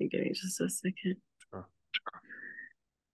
Give 0.00 0.20
me 0.20 0.32
just 0.32 0.60
a 0.60 0.70
second. 0.70 1.16
Sure. 1.52 1.66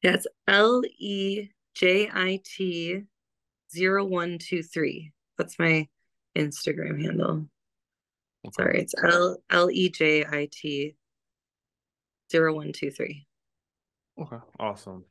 Yeah, 0.02 0.14
it's 0.14 0.26
L 0.46 0.82
E 0.98 1.48
J 1.74 2.10
I 2.12 2.40
T 2.44 3.04
0123. 3.74 5.12
That's 5.38 5.58
my 5.58 5.88
Instagram 6.36 7.02
handle. 7.02 7.46
Okay. 8.46 8.52
Sorry, 8.52 8.80
it's 8.80 8.94
L 9.02 9.38
L 9.50 9.70
E 9.70 9.88
J 9.88 10.24
I 10.24 10.48
T 10.50 10.96
0123. 12.32 13.26
Okay, 14.20 14.36
awesome. 14.60 15.04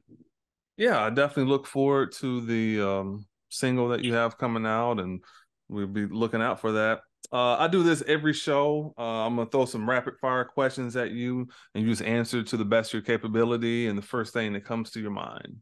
Yeah, 0.78 1.04
I 1.04 1.10
definitely 1.10 1.52
look 1.52 1.68
forward 1.68 2.12
to 2.14 2.42
the 2.42 2.82
um, 2.82 3.26
single 3.50 3.90
that 3.90 4.04
you 4.04 4.14
have 4.14 4.38
coming 4.38 4.66
out, 4.66 5.00
and 5.00 5.22
we'll 5.68 5.88
be 5.88 6.06
looking 6.06 6.42
out 6.42 6.60
for 6.60 6.74
that. 6.74 7.02
Uh, 7.32 7.56
I 7.58 7.68
do 7.68 7.84
this 7.84 8.04
every 8.08 8.34
show. 8.34 8.94
Uh, 8.98 9.26
I'm 9.26 9.36
gonna 9.36 9.50
throw 9.50 9.66
some 9.66 9.90
rapid 9.90 10.16
fire 10.22 10.46
questions 10.46 10.96
at 10.96 11.12
you, 11.12 11.48
and 11.74 11.84
you 11.84 11.90
just 11.90 12.04
answer 12.04 12.44
to 12.44 12.58
the 12.58 12.66
best 12.66 12.90
of 12.90 12.94
your 12.94 13.02
capability 13.02 13.88
and 13.88 13.98
the 13.98 14.04
first 14.04 14.34
thing 14.34 14.54
that 14.54 14.66
comes 14.66 14.92
to 14.92 15.00
your 15.00 15.12
mind. 15.12 15.58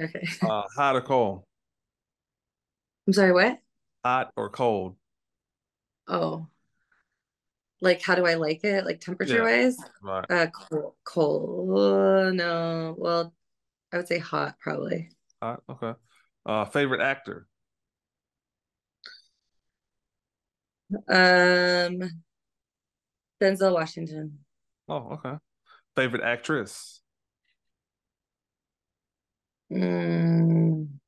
Okay. 0.00 0.26
Uh, 0.42 0.62
hot 0.76 0.96
or 0.96 1.02
cold? 1.02 1.44
I'm 3.06 3.12
sorry. 3.12 3.32
What? 3.32 3.58
Hot 4.08 4.32
or 4.36 4.48
cold? 4.48 4.96
Oh, 6.08 6.46
like 7.82 8.00
how 8.00 8.14
do 8.14 8.24
I 8.24 8.36
like 8.36 8.64
it? 8.64 8.86
Like 8.86 9.02
temperature 9.02 9.42
wise? 9.44 9.76
Right. 10.02 10.24
Uh, 10.30 10.46
cold. 10.46 10.94
Cold. 11.04 12.34
no. 12.34 12.94
Well, 12.96 13.34
I 13.92 13.98
would 13.98 14.08
say 14.08 14.16
hot 14.16 14.54
probably. 14.60 15.10
Hot. 15.42 15.62
Okay. 15.68 15.92
Uh, 16.46 16.64
favorite 16.64 17.02
actor? 17.02 17.48
Um, 21.06 22.22
Denzel 23.42 23.74
Washington. 23.74 24.38
Oh, 24.88 25.18
okay. 25.22 25.34
Favorite 25.96 26.22
actress? 26.22 27.02
Mm. 29.70 30.98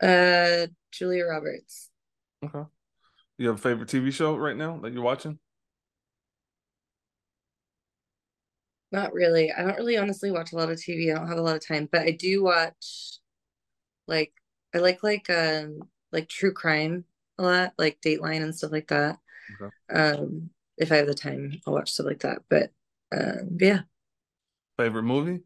Uh, 0.00 0.68
Julia 0.92 1.24
Roberts. 1.26 1.90
Okay. 2.44 2.68
You 3.38 3.48
have 3.48 3.56
a 3.56 3.62
favorite 3.62 3.88
TV 3.88 4.10
show 4.10 4.36
right 4.36 4.56
now 4.56 4.78
that 4.78 4.92
you're 4.92 5.02
watching? 5.02 5.38
Not 8.90 9.12
really. 9.12 9.52
I 9.52 9.62
don't 9.62 9.76
really 9.76 9.98
honestly 9.98 10.30
watch 10.30 10.52
a 10.52 10.56
lot 10.56 10.70
of 10.70 10.80
TV. 10.80 11.10
I 11.10 11.14
don't 11.14 11.28
have 11.28 11.38
a 11.38 11.42
lot 11.42 11.56
of 11.56 11.66
time, 11.66 11.88
but 11.90 12.02
I 12.02 12.12
do 12.12 12.42
watch 12.42 13.18
like 14.06 14.32
I 14.74 14.78
like 14.78 15.02
like 15.02 15.28
um 15.30 15.82
like 16.12 16.28
true 16.28 16.52
crime 16.52 17.04
a 17.38 17.42
lot, 17.42 17.74
like 17.78 18.00
Dateline 18.00 18.42
and 18.42 18.54
stuff 18.54 18.72
like 18.72 18.88
that. 18.88 19.18
Okay. 19.60 19.70
Um, 19.90 20.50
if 20.76 20.92
I 20.92 20.96
have 20.96 21.06
the 21.06 21.14
time, 21.14 21.60
I'll 21.66 21.74
watch 21.74 21.92
stuff 21.92 22.06
like 22.06 22.20
that. 22.20 22.42
But 22.48 22.70
um, 23.12 23.58
yeah. 23.60 23.82
Favorite 24.76 25.02
movie? 25.02 25.42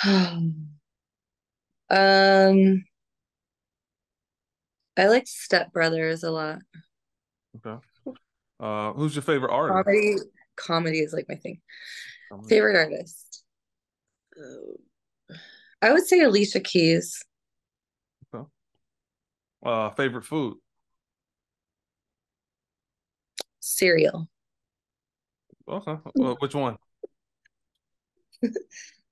um, 0.04 0.68
I 1.90 2.84
like 5.08 5.26
Step 5.26 5.72
Brothers 5.72 6.22
a 6.22 6.30
lot. 6.30 6.58
Okay. 7.56 7.80
Uh, 8.60 8.92
who's 8.92 9.16
your 9.16 9.22
favorite 9.22 9.52
artist? 9.52 9.84
Comedy, 9.84 10.16
comedy 10.56 11.00
is 11.00 11.12
like 11.12 11.26
my 11.28 11.34
thing. 11.34 11.60
Comedy. 12.30 12.48
Favorite 12.48 12.76
artist. 12.76 13.42
Uh, 14.36 15.34
I 15.82 15.92
would 15.92 16.06
say 16.06 16.20
Alicia 16.20 16.60
Keys. 16.60 17.24
Okay. 18.32 18.44
Uh, 19.64 19.90
favorite 19.90 20.24
food? 20.24 20.58
Cereal. 23.60 24.28
Okay. 25.68 25.96
Uh, 26.20 26.34
which 26.34 26.54
one? 26.54 26.76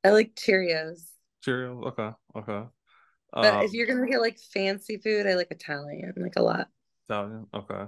I 0.07 0.11
like 0.11 0.35
Cheerios. 0.35 1.01
Cheerios. 1.45 1.85
Okay. 1.89 2.11
Okay. 2.37 2.69
But 3.33 3.55
um, 3.55 3.65
if 3.65 3.73
you're 3.73 3.87
gonna 3.87 4.07
get 4.07 4.21
like 4.21 4.39
fancy 4.39 4.99
food, 4.99 5.27
I 5.27 5.35
like 5.35 5.49
Italian, 5.51 6.13
like 6.17 6.37
a 6.37 6.43
lot. 6.43 6.69
Italian. 7.09 7.47
Okay. 7.53 7.85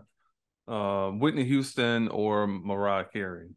Uh, 0.67 1.11
Whitney 1.11 1.45
Houston 1.45 2.09
or 2.09 2.47
Mariah 2.47 3.05
Carey? 3.05 3.49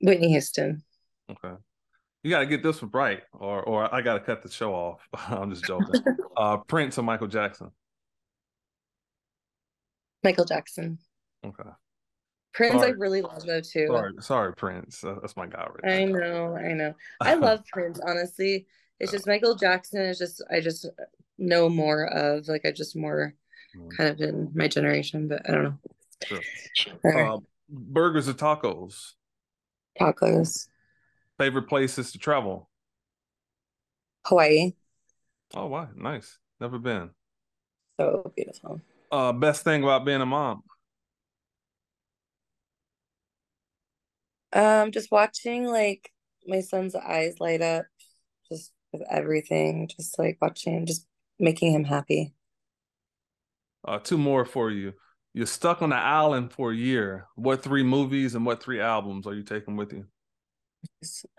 Whitney 0.00 0.30
Houston. 0.30 0.82
Okay 1.30 1.54
you 2.26 2.30
got 2.30 2.40
to 2.40 2.46
get 2.46 2.60
this 2.60 2.82
one 2.82 2.90
right, 2.92 3.22
or 3.32 3.62
or 3.62 3.94
I 3.94 4.02
got 4.02 4.14
to 4.14 4.20
cut 4.20 4.42
the 4.42 4.50
show 4.50 4.74
off. 4.74 5.00
I'm 5.28 5.48
just 5.48 5.64
joking. 5.64 6.02
uh, 6.36 6.56
Prince 6.56 6.98
or 6.98 7.02
Michael 7.02 7.28
Jackson? 7.28 7.70
Michael 10.24 10.44
Jackson. 10.44 10.98
Okay. 11.46 11.70
Prince, 12.56 12.80
sorry. 12.80 12.86
I 12.86 12.94
really 12.94 13.20
love 13.20 13.44
though 13.44 13.60
too. 13.60 13.86
Sorry, 13.88 14.12
sorry, 14.20 14.54
Prince. 14.54 15.04
Uh, 15.04 15.16
that's 15.20 15.36
my 15.36 15.46
guy 15.46 15.68
right 15.82 16.00
I 16.00 16.04
know, 16.04 16.56
I 16.56 16.72
know. 16.72 16.94
I 17.20 17.34
love 17.34 17.62
Prince. 17.70 18.00
Honestly, 18.00 18.66
it's 18.98 19.12
just 19.12 19.26
Michael 19.26 19.54
Jackson. 19.54 20.00
Is 20.00 20.18
just 20.18 20.42
I 20.50 20.60
just 20.60 20.86
know 21.36 21.68
more 21.68 22.06
of 22.06 22.48
like 22.48 22.64
I 22.64 22.72
just 22.72 22.96
more 22.96 23.34
mm. 23.76 23.94
kind 23.94 24.08
of 24.08 24.20
in 24.22 24.50
my 24.54 24.68
generation, 24.68 25.28
but 25.28 25.42
I 25.46 25.52
don't 25.52 25.64
know. 25.64 26.40
Sure. 26.74 27.28
Uh, 27.28 27.38
burgers 27.68 28.26
or 28.26 28.32
tacos? 28.32 29.12
Tacos. 30.00 30.68
Favorite 31.36 31.68
places 31.68 32.10
to 32.12 32.18
travel? 32.18 32.70
Hawaii. 34.24 34.72
Oh 35.54 35.66
wow, 35.66 35.90
nice. 35.94 36.38
Never 36.58 36.78
been. 36.78 37.10
So 38.00 38.32
beautiful. 38.34 38.80
Uh 39.12 39.32
best 39.32 39.62
thing 39.62 39.82
about 39.82 40.06
being 40.06 40.22
a 40.22 40.26
mom? 40.26 40.62
Um, 44.52 44.90
just 44.92 45.10
watching 45.10 45.66
like 45.66 46.10
my 46.46 46.60
son's 46.60 46.94
eyes 46.94 47.36
light 47.40 47.62
up 47.62 47.86
just 48.48 48.72
with 48.92 49.02
everything, 49.10 49.88
just 49.88 50.18
like 50.18 50.38
watching, 50.40 50.86
just 50.86 51.06
making 51.38 51.72
him 51.72 51.84
happy. 51.84 52.32
Uh 53.86 53.98
two 53.98 54.18
more 54.18 54.44
for 54.44 54.70
you. 54.70 54.92
You're 55.32 55.46
stuck 55.46 55.82
on 55.82 55.90
the 55.90 55.96
island 55.96 56.52
for 56.52 56.72
a 56.72 56.76
year. 56.76 57.26
What 57.36 57.62
three 57.62 57.82
movies 57.82 58.34
and 58.34 58.44
what 58.46 58.62
three 58.62 58.80
albums 58.80 59.26
are 59.26 59.34
you 59.34 59.42
taking 59.42 59.76
with 59.76 59.92
you? 59.92 60.06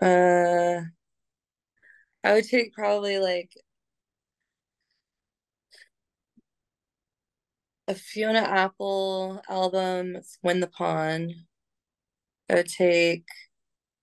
Uh, 0.01 0.81
I 2.23 2.33
would 2.33 2.45
take 2.45 2.73
probably 2.73 3.19
like 3.19 3.51
a 7.87 7.95
Fiona 7.95 8.39
Apple 8.39 9.41
album. 9.49 10.15
It's 10.15 10.37
When 10.41 10.59
the 10.59 10.67
Pawn. 10.67 11.47
I 12.49 12.55
would 12.55 12.69
take. 12.69 13.27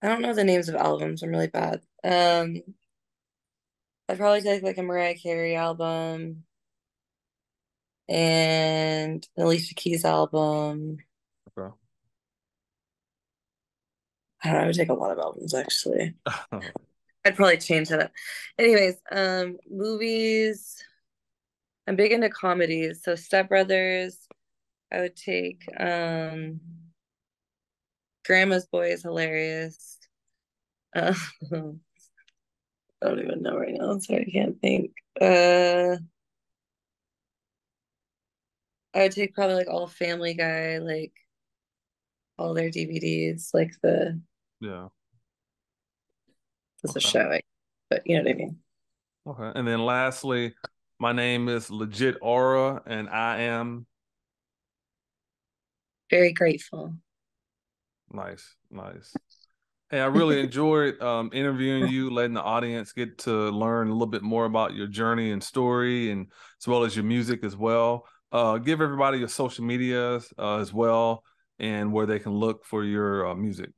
I 0.02 0.08
don't 0.08 0.22
know 0.22 0.34
the 0.34 0.44
names 0.44 0.68
of 0.68 0.74
albums. 0.74 1.22
I'm 1.22 1.30
really 1.30 1.46
bad. 1.46 1.80
Um, 2.02 2.62
I'd 4.08 4.18
probably 4.18 4.42
take 4.42 4.62
like 4.62 4.76
a 4.76 4.82
Mariah 4.82 5.14
Carey 5.14 5.56
album 5.56 6.44
and 8.08 9.26
an 9.36 9.42
Alicia 9.42 9.74
Keys 9.74 10.04
album. 10.04 10.98
Okay. 11.58 11.74
I 14.42 14.48
don't 14.48 14.54
know, 14.54 14.60
I 14.60 14.66
would 14.66 14.74
take 14.74 14.90
a 14.90 14.94
lot 14.94 15.12
of 15.12 15.18
albums 15.18 15.54
actually. 15.54 16.14
I'd 17.24 17.36
probably 17.36 17.56
change 17.56 17.88
that 17.88 18.00
up. 18.00 18.12
Anyways, 18.58 18.96
um, 19.10 19.56
movies. 19.70 20.84
I'm 21.86 21.96
big 21.96 22.12
into 22.12 22.28
comedies. 22.28 23.02
So 23.02 23.14
Step 23.14 23.48
Brothers, 23.48 24.18
I 24.92 25.00
would 25.00 25.16
take 25.16 25.62
um 25.78 26.60
Grandma's 28.24 28.66
Boy 28.66 28.88
is 28.88 29.02
hilarious. 29.02 29.98
Uh, 30.94 31.14
I 31.52 33.06
don't 33.08 33.20
even 33.20 33.42
know 33.42 33.56
right 33.56 33.74
now. 33.74 33.98
Sorry, 33.98 34.26
I 34.28 34.30
can't 34.30 34.60
think. 34.60 34.92
Uh 35.20 35.96
I 38.94 39.02
would 39.02 39.12
take 39.12 39.34
probably 39.34 39.56
like 39.56 39.68
all 39.68 39.88
Family 39.88 40.34
Guy, 40.34 40.78
like 40.78 41.12
all 42.38 42.54
their 42.54 42.70
DVDs, 42.70 43.52
like 43.52 43.72
the 43.82 44.20
yeah. 44.60 44.88
It's 46.84 46.96
okay. 46.96 47.06
a 47.06 47.10
show, 47.10 47.38
but 47.90 48.06
you 48.06 48.16
know 48.16 48.22
what 48.22 48.30
I 48.30 48.34
mean. 48.34 48.58
Okay, 49.26 49.58
and 49.58 49.66
then 49.66 49.84
lastly, 49.84 50.54
my 50.98 51.12
name 51.12 51.48
is 51.48 51.70
Legit 51.70 52.16
Aura, 52.20 52.82
and 52.86 53.08
I 53.08 53.42
am 53.42 53.86
very 56.10 56.32
grateful. 56.32 56.94
Nice, 58.14 58.54
nice. 58.70 59.12
Hey, 59.90 60.00
I 60.00 60.06
really 60.06 60.40
enjoyed 60.40 61.00
um, 61.02 61.30
interviewing 61.32 61.88
you, 61.88 62.10
letting 62.10 62.34
the 62.34 62.42
audience 62.42 62.92
get 62.92 63.18
to 63.18 63.50
learn 63.50 63.88
a 63.88 63.92
little 63.92 64.06
bit 64.06 64.22
more 64.22 64.44
about 64.44 64.74
your 64.74 64.86
journey 64.86 65.32
and 65.32 65.42
story, 65.42 66.10
and 66.10 66.28
as 66.60 66.68
well 66.68 66.84
as 66.84 66.94
your 66.94 67.04
music 67.04 67.42
as 67.42 67.56
well. 67.56 68.06
Uh, 68.30 68.58
give 68.58 68.80
everybody 68.80 69.18
your 69.18 69.28
social 69.28 69.64
medias 69.64 70.32
uh, 70.38 70.56
as 70.56 70.72
well 70.72 71.22
and 71.58 71.92
where 71.92 72.06
they 72.06 72.18
can 72.18 72.32
look 72.32 72.64
for 72.64 72.84
your 72.84 73.28
uh, 73.28 73.34
music. 73.34 73.70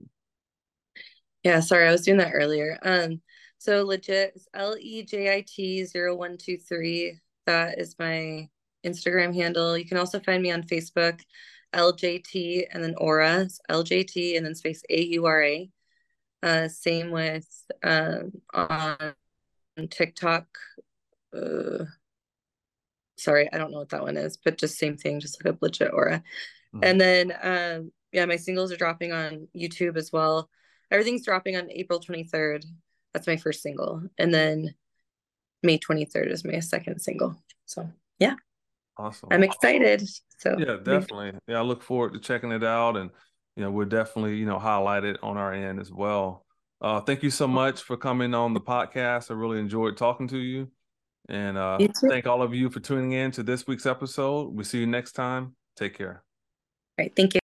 Yeah, 1.42 1.60
sorry, 1.60 1.88
I 1.88 1.92
was 1.92 2.02
doing 2.02 2.18
that 2.18 2.32
earlier. 2.32 2.78
Um, 2.82 3.20
so 3.58 3.84
legit 3.84 4.38
L 4.54 4.76
E 4.78 5.02
J 5.02 5.34
I 5.34 5.44
T 5.46 5.86
0123. 5.94 7.18
That 7.46 7.78
is 7.78 7.96
my 7.98 8.48
Instagram 8.84 9.34
handle. 9.34 9.76
You 9.76 9.86
can 9.86 9.98
also 9.98 10.20
find 10.20 10.42
me 10.42 10.50
on 10.50 10.62
Facebook, 10.62 11.20
LJT 11.76 12.66
and 12.72 12.82
then 12.82 12.94
Aura, 12.96 13.46
LJT 13.70 14.36
and 14.36 14.46
then 14.46 14.54
space 14.54 14.82
A 14.90 15.02
U 15.02 15.26
R 15.26 15.42
A. 15.42 15.70
Uh, 16.42 16.68
same 16.68 17.10
with 17.10 17.48
um, 17.82 18.32
on 18.54 19.88
TikTok. 19.90 20.46
Uh, 21.34 21.84
sorry, 23.16 23.48
I 23.52 23.58
don't 23.58 23.70
know 23.70 23.78
what 23.78 23.90
that 23.90 24.02
one 24.02 24.16
is, 24.16 24.36
but 24.36 24.58
just 24.58 24.78
same 24.78 24.96
thing, 24.96 25.20
just 25.20 25.44
like 25.44 25.54
a 25.54 25.58
legit 25.60 25.92
aura. 25.92 26.22
Mm-hmm. 26.74 26.84
And 26.84 27.00
then 27.00 27.32
um 27.42 27.92
yeah, 28.12 28.24
my 28.24 28.36
singles 28.36 28.72
are 28.72 28.76
dropping 28.76 29.12
on 29.12 29.48
YouTube 29.54 29.96
as 29.96 30.12
well. 30.12 30.48
Everything's 30.90 31.24
dropping 31.24 31.56
on 31.56 31.70
April 31.70 32.00
23rd. 32.00 32.64
That's 33.12 33.26
my 33.26 33.36
first 33.36 33.62
single. 33.62 34.02
And 34.18 34.32
then 34.32 34.74
May 35.62 35.78
23rd 35.78 36.30
is 36.30 36.44
my 36.44 36.60
second 36.60 37.00
single. 37.00 37.36
So 37.64 37.90
yeah. 38.18 38.36
Awesome. 38.98 39.28
I'm 39.30 39.42
excited. 39.42 40.02
So 40.38 40.56
yeah, 40.58 40.76
definitely. 40.82 41.32
Yeah, 41.46 41.58
I 41.58 41.62
look 41.62 41.82
forward 41.82 42.14
to 42.14 42.20
checking 42.20 42.52
it 42.52 42.64
out 42.64 42.96
and 42.96 43.10
you 43.56 43.62
know, 43.62 43.70
we'll 43.70 43.88
definitely, 43.88 44.36
you 44.36 44.46
know, 44.46 44.58
highlight 44.58 45.04
it 45.04 45.18
on 45.22 45.38
our 45.38 45.52
end 45.52 45.80
as 45.80 45.90
well. 45.90 46.44
Uh, 46.80 47.00
thank 47.00 47.22
you 47.22 47.30
so 47.30 47.48
much 47.48 47.82
for 47.82 47.96
coming 47.96 48.34
on 48.34 48.52
the 48.52 48.60
podcast. 48.60 49.30
I 49.30 49.34
really 49.34 49.58
enjoyed 49.58 49.96
talking 49.96 50.28
to 50.28 50.38
you. 50.38 50.70
And 51.28 51.56
uh, 51.56 51.78
thank 52.08 52.26
all 52.26 52.42
of 52.42 52.54
you 52.54 52.68
for 52.70 52.80
tuning 52.80 53.12
in 53.12 53.30
to 53.32 53.42
this 53.42 53.66
week's 53.66 53.86
episode. 53.86 54.54
We'll 54.54 54.64
see 54.64 54.78
you 54.78 54.86
next 54.86 55.12
time. 55.12 55.56
Take 55.74 55.96
care. 55.96 56.22
All 56.98 57.04
right. 57.04 57.12
Thank 57.16 57.34
you. 57.34 57.40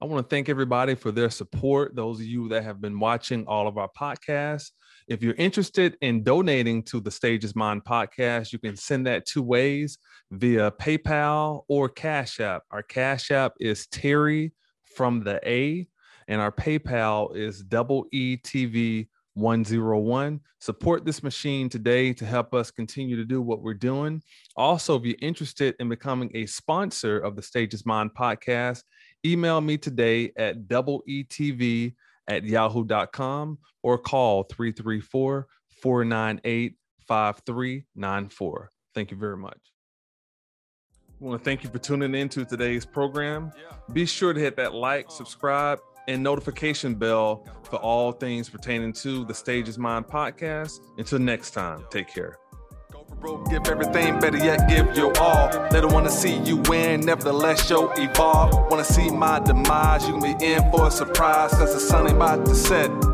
I 0.00 0.06
want 0.06 0.28
to 0.28 0.34
thank 0.34 0.48
everybody 0.48 0.94
for 0.94 1.12
their 1.12 1.30
support, 1.30 1.94
those 1.94 2.20
of 2.20 2.26
you 2.26 2.48
that 2.48 2.64
have 2.64 2.80
been 2.80 2.98
watching 2.98 3.46
all 3.46 3.68
of 3.68 3.78
our 3.78 3.88
podcasts. 3.96 4.70
If 5.06 5.22
you're 5.22 5.34
interested 5.34 5.98
in 6.00 6.22
donating 6.22 6.82
to 6.84 6.98
the 6.98 7.10
Stages 7.10 7.50
Is 7.50 7.56
Mine 7.56 7.82
podcast, 7.82 8.54
you 8.54 8.58
can 8.58 8.74
send 8.74 9.06
that 9.06 9.26
two 9.26 9.42
ways 9.42 9.98
via 10.30 10.70
PayPal 10.70 11.64
or 11.68 11.90
Cash 11.90 12.40
App. 12.40 12.62
Our 12.70 12.82
Cash 12.82 13.30
App 13.30 13.52
is 13.60 13.86
Terry 13.88 14.54
from 14.96 15.22
the 15.22 15.46
A, 15.46 15.86
and 16.26 16.40
our 16.40 16.50
PayPal 16.50 17.36
is 17.36 17.62
double 17.62 18.06
ETV 18.14 19.08
101. 19.34 20.40
Support 20.60 21.04
this 21.04 21.22
machine 21.22 21.68
today 21.68 22.14
to 22.14 22.24
help 22.24 22.54
us 22.54 22.70
continue 22.70 23.16
to 23.16 23.26
do 23.26 23.42
what 23.42 23.60
we're 23.60 23.74
doing. 23.74 24.22
Also, 24.56 24.98
if 24.98 25.04
you're 25.04 25.16
interested 25.20 25.74
in 25.80 25.90
becoming 25.90 26.30
a 26.34 26.46
sponsor 26.46 27.18
of 27.18 27.36
the 27.36 27.42
Stages 27.42 27.80
Is 27.80 27.86
Mine 27.86 28.08
podcast, 28.18 28.84
email 29.26 29.60
me 29.60 29.76
today 29.76 30.32
at 30.38 30.66
double 30.66 31.02
ETV 31.06 31.94
at 32.28 32.44
yahoo.com 32.44 33.58
or 33.82 33.98
call 33.98 34.44
334 34.44 35.46
498 35.82 36.74
5394. 37.06 38.70
Thank 38.94 39.10
you 39.10 39.16
very 39.16 39.36
much. 39.36 39.58
I 41.20 41.24
want 41.24 41.40
to 41.40 41.44
thank 41.44 41.62
you 41.62 41.70
for 41.70 41.78
tuning 41.78 42.14
in 42.14 42.28
to 42.30 42.44
today's 42.44 42.84
program. 42.84 43.52
Be 43.92 44.04
sure 44.04 44.32
to 44.32 44.40
hit 44.40 44.56
that 44.56 44.74
like, 44.74 45.10
subscribe, 45.10 45.80
and 46.08 46.22
notification 46.22 46.94
bell 46.94 47.46
for 47.62 47.76
all 47.76 48.12
things 48.12 48.48
pertaining 48.48 48.92
to 48.92 49.24
the 49.24 49.34
Stage 49.34 49.68
Is 49.68 49.78
Mine 49.78 50.04
podcast. 50.04 50.80
Until 50.98 51.18
next 51.18 51.52
time, 51.52 51.84
take 51.90 52.08
care. 52.08 52.36
Broke, 53.20 53.48
give 53.50 53.66
everything, 53.68 54.18
better 54.18 54.36
yet, 54.36 54.68
give 54.68 54.96
your 54.96 55.16
all. 55.18 55.48
They 55.70 55.80
don't 55.80 55.92
wanna 55.92 56.10
see 56.10 56.38
you 56.38 56.58
win, 56.68 57.00
nevertheless, 57.00 57.66
show 57.66 57.90
evolve. 57.92 58.70
Wanna 58.70 58.84
see 58.84 59.10
my 59.10 59.40
demise, 59.40 60.06
you 60.06 60.18
can 60.18 60.38
be 60.38 60.44
in 60.44 60.70
for 60.70 60.88
a 60.88 60.90
surprise, 60.90 61.52
cause 61.52 61.72
the 61.72 61.80
sun 61.80 62.06
ain't 62.06 62.16
about 62.16 62.44
to 62.46 62.54
set. 62.54 63.13